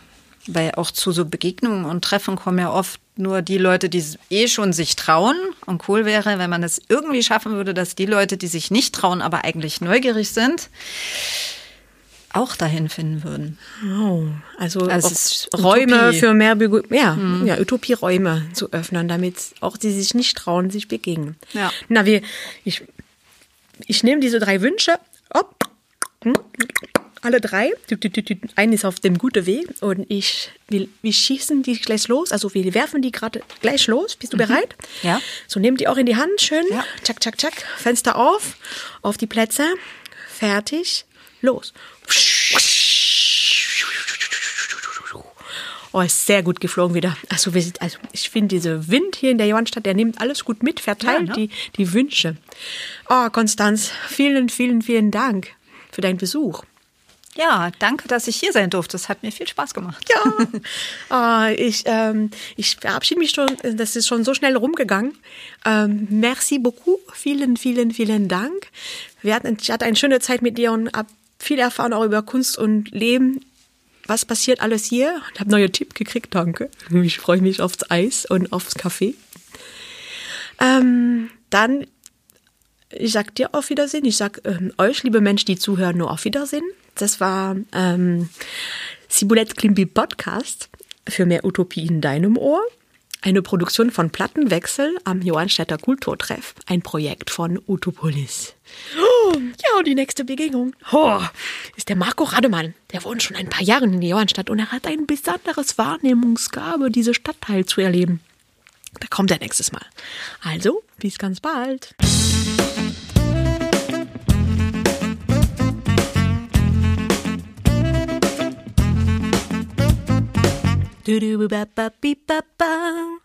weil 0.46 0.72
auch 0.72 0.90
zu 0.90 1.12
so 1.12 1.24
Begegnungen 1.24 1.84
und 1.84 2.04
Treffen 2.04 2.36
kommen 2.36 2.58
ja 2.58 2.70
oft 2.70 3.00
nur 3.16 3.42
die 3.42 3.58
Leute, 3.58 3.88
die 3.88 4.02
eh 4.30 4.48
schon 4.48 4.72
sich 4.72 4.96
trauen. 4.96 5.36
Und 5.66 5.88
cool 5.88 6.04
wäre, 6.04 6.38
wenn 6.38 6.50
man 6.50 6.62
es 6.62 6.80
irgendwie 6.88 7.22
schaffen 7.22 7.52
würde, 7.52 7.74
dass 7.74 7.94
die 7.94 8.06
Leute, 8.06 8.36
die 8.36 8.48
sich 8.48 8.70
nicht 8.70 8.94
trauen, 8.94 9.22
aber 9.22 9.44
eigentlich 9.44 9.80
neugierig 9.80 10.30
sind, 10.30 10.68
auch 12.34 12.56
dahin 12.56 12.88
finden 12.88 13.22
würden. 13.24 13.58
Oh, 14.00 14.24
also, 14.58 14.86
Also 14.88 15.48
Räume 15.54 15.96
Utopie. 15.96 16.16
Mhm. 16.16 16.20
für 16.20 16.34
mehr 16.34 16.54
Begu 16.56 16.80
ja, 16.90 17.18
ja, 17.44 17.58
Utopie-Räume 17.58 18.46
zu 18.54 18.72
öffnen, 18.72 19.06
damit 19.06 19.36
auch 19.60 19.76
die 19.76 19.90
sich 19.90 20.14
nicht 20.14 20.36
trauen, 20.38 20.70
sich 20.70 20.88
begegnen. 20.88 21.36
Ja. 21.52 21.70
Na, 21.88 22.06
wir, 22.06 22.22
ich, 22.64 22.82
ich 23.86 24.02
nehme 24.02 24.20
diese 24.20 24.38
drei 24.38 24.60
Wünsche, 24.60 24.98
op, 25.30 25.54
alle 27.22 27.40
drei, 27.40 27.72
einen 28.56 28.72
ist 28.72 28.84
auf 28.84 28.98
dem 28.98 29.16
guten 29.16 29.46
Weg 29.46 29.68
und 29.80 30.06
ich, 30.08 30.50
wir, 30.68 30.88
wir 31.02 31.12
schießen 31.12 31.62
die 31.62 31.78
gleich 31.80 32.08
los, 32.08 32.32
also 32.32 32.52
wir 32.52 32.74
werfen 32.74 33.00
die 33.00 33.12
gerade 33.12 33.42
gleich 33.60 33.86
los. 33.86 34.16
Bist 34.16 34.32
du 34.32 34.36
bereit? 34.36 34.74
Mhm. 35.02 35.08
Ja. 35.08 35.22
So, 35.46 35.60
nehmt 35.60 35.80
die 35.80 35.86
auch 35.86 35.96
in 35.96 36.06
die 36.06 36.16
Hand, 36.16 36.40
schön. 36.40 36.64
Ja. 36.70 36.84
Tschack, 37.04 37.20
tschack, 37.20 37.38
tschack. 37.38 37.54
Fenster 37.76 38.16
auf, 38.16 38.56
auf 39.02 39.16
die 39.16 39.28
Plätze, 39.28 39.64
fertig, 40.28 41.04
los. 41.40 41.72
Oh, 45.92 46.00
ist 46.00 46.26
sehr 46.26 46.42
gut 46.42 46.60
geflogen 46.60 46.94
wieder. 46.94 47.16
Also, 47.28 47.52
wir 47.52 47.62
sind, 47.62 47.80
also 47.82 47.98
ich 48.12 48.30
finde, 48.30 48.48
dieser 48.48 48.88
Wind 48.88 49.16
hier 49.16 49.30
in 49.30 49.38
der 49.38 49.46
Johannstadt, 49.46 49.84
der 49.84 49.94
nimmt 49.94 50.20
alles 50.20 50.44
gut 50.44 50.62
mit, 50.62 50.80
verteilt 50.80 51.28
Ja, 51.28 51.36
ne? 51.36 51.48
die, 51.48 51.50
die 51.76 51.92
Wünsche. 51.92 52.36
Oh, 53.08 53.28
Konstanz, 53.30 53.90
vielen, 54.08 54.48
vielen, 54.48 54.82
vielen 54.82 55.10
Dank 55.10 55.48
für 55.90 56.00
deinen 56.00 56.16
Besuch. 56.16 56.64
Ja, 57.34 57.70
danke, 57.78 58.08
dass 58.08 58.28
ich 58.28 58.36
hier 58.36 58.52
sein 58.52 58.68
durfte. 58.68 58.92
Das 58.92 59.08
hat 59.08 59.22
mir 59.22 59.32
viel 59.32 59.48
Spaß 59.48 59.72
gemacht. 59.72 60.06
Ja, 60.10 60.46
ah, 61.08 61.50
ich, 61.56 61.84
ähm, 61.86 62.30
ich 62.56 62.76
verabschiede 62.76 63.20
mich 63.20 63.30
schon, 63.30 63.56
das 63.62 63.96
ist 63.96 64.06
schon 64.06 64.24
so 64.24 64.34
schnell 64.34 64.56
rumgegangen. 64.56 65.16
Ähm, 65.64 66.06
merci 66.10 66.58
beaucoup, 66.58 67.00
vielen, 67.14 67.56
vielen, 67.56 67.92
vielen 67.92 68.28
Dank. 68.28 68.68
Wir 69.22 69.34
hatten, 69.34 69.56
ich 69.60 69.70
hatte 69.70 69.86
eine 69.86 69.96
schöne 69.96 70.20
Zeit 70.20 70.42
mit 70.42 70.58
dir 70.58 70.72
und 70.72 70.92
habe 70.94 71.08
viel 71.38 71.58
erfahren 71.58 71.94
auch 71.94 72.04
über 72.04 72.22
Kunst 72.22 72.58
und 72.58 72.90
Leben. 72.90 73.40
Was 74.06 74.24
passiert 74.24 74.60
alles 74.60 74.84
hier? 74.84 75.20
Ich 75.34 75.40
habe 75.40 75.50
neue 75.50 75.70
Tipps 75.70 75.94
gekriegt, 75.94 76.34
danke. 76.34 76.70
Ich 76.92 77.18
freue 77.18 77.40
mich 77.40 77.60
aufs 77.60 77.90
Eis 77.90 78.26
und 78.26 78.52
aufs 78.52 78.74
Kaffee. 78.74 79.14
Ähm, 80.60 81.30
dann, 81.50 81.86
ich 82.90 83.12
sag 83.12 83.34
dir 83.34 83.54
auf 83.54 83.70
Wiedersehen. 83.70 84.04
Ich 84.04 84.16
sag 84.16 84.40
ähm, 84.44 84.72
euch, 84.78 85.02
liebe 85.02 85.20
Menschen, 85.20 85.46
die 85.46 85.58
zuhören, 85.58 85.96
nur 85.96 86.10
auf 86.10 86.24
Wiedersehen. 86.24 86.64
Das 86.94 87.20
war 87.20 87.56
ähm, 87.72 88.28
Sibulett 89.08 89.56
Klimbi 89.56 89.86
Podcast 89.86 90.68
für 91.08 91.26
mehr 91.26 91.44
Utopie 91.44 91.86
in 91.86 92.00
deinem 92.00 92.36
Ohr. 92.36 92.62
Eine 93.24 93.40
Produktion 93.40 93.92
von 93.92 94.10
Plattenwechsel 94.10 94.98
am 95.04 95.22
Johannstädter 95.22 95.78
Kulturtreff. 95.78 96.56
Ein 96.66 96.82
Projekt 96.82 97.30
von 97.30 97.60
Utopolis. 97.68 98.54
Oh, 98.98 99.34
ja, 99.34 99.78
und 99.78 99.86
die 99.86 99.94
nächste 99.94 100.24
Begegnung 100.24 100.74
oh, 100.90 101.20
ist 101.76 101.88
der 101.88 101.94
Marco 101.94 102.24
Rademann. 102.24 102.74
Der 102.92 103.04
wohnt 103.04 103.22
schon 103.22 103.36
ein 103.36 103.48
paar 103.48 103.62
Jahre 103.62 103.84
in 103.84 104.00
der 104.00 104.10
Johannstadt 104.10 104.50
und 104.50 104.58
er 104.58 104.72
hat 104.72 104.88
ein 104.88 105.06
besonderes 105.06 105.78
Wahrnehmungsgabe, 105.78 106.90
diese 106.90 107.14
Stadtteil 107.14 107.64
zu 107.64 107.80
erleben. 107.80 108.20
Da 108.98 109.06
kommt 109.08 109.30
er 109.30 109.38
nächstes 109.38 109.70
Mal. 109.70 109.86
Also, 110.42 110.82
bis 110.98 111.16
ganz 111.16 111.38
bald. 111.38 111.94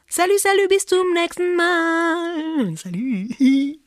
Salut, 0.09 0.39
salut, 0.39 0.67
bis 0.67 0.85
zum 0.87 1.13
nächsten 1.13 1.55
Mal. 1.55 2.75
Salut. 2.75 3.37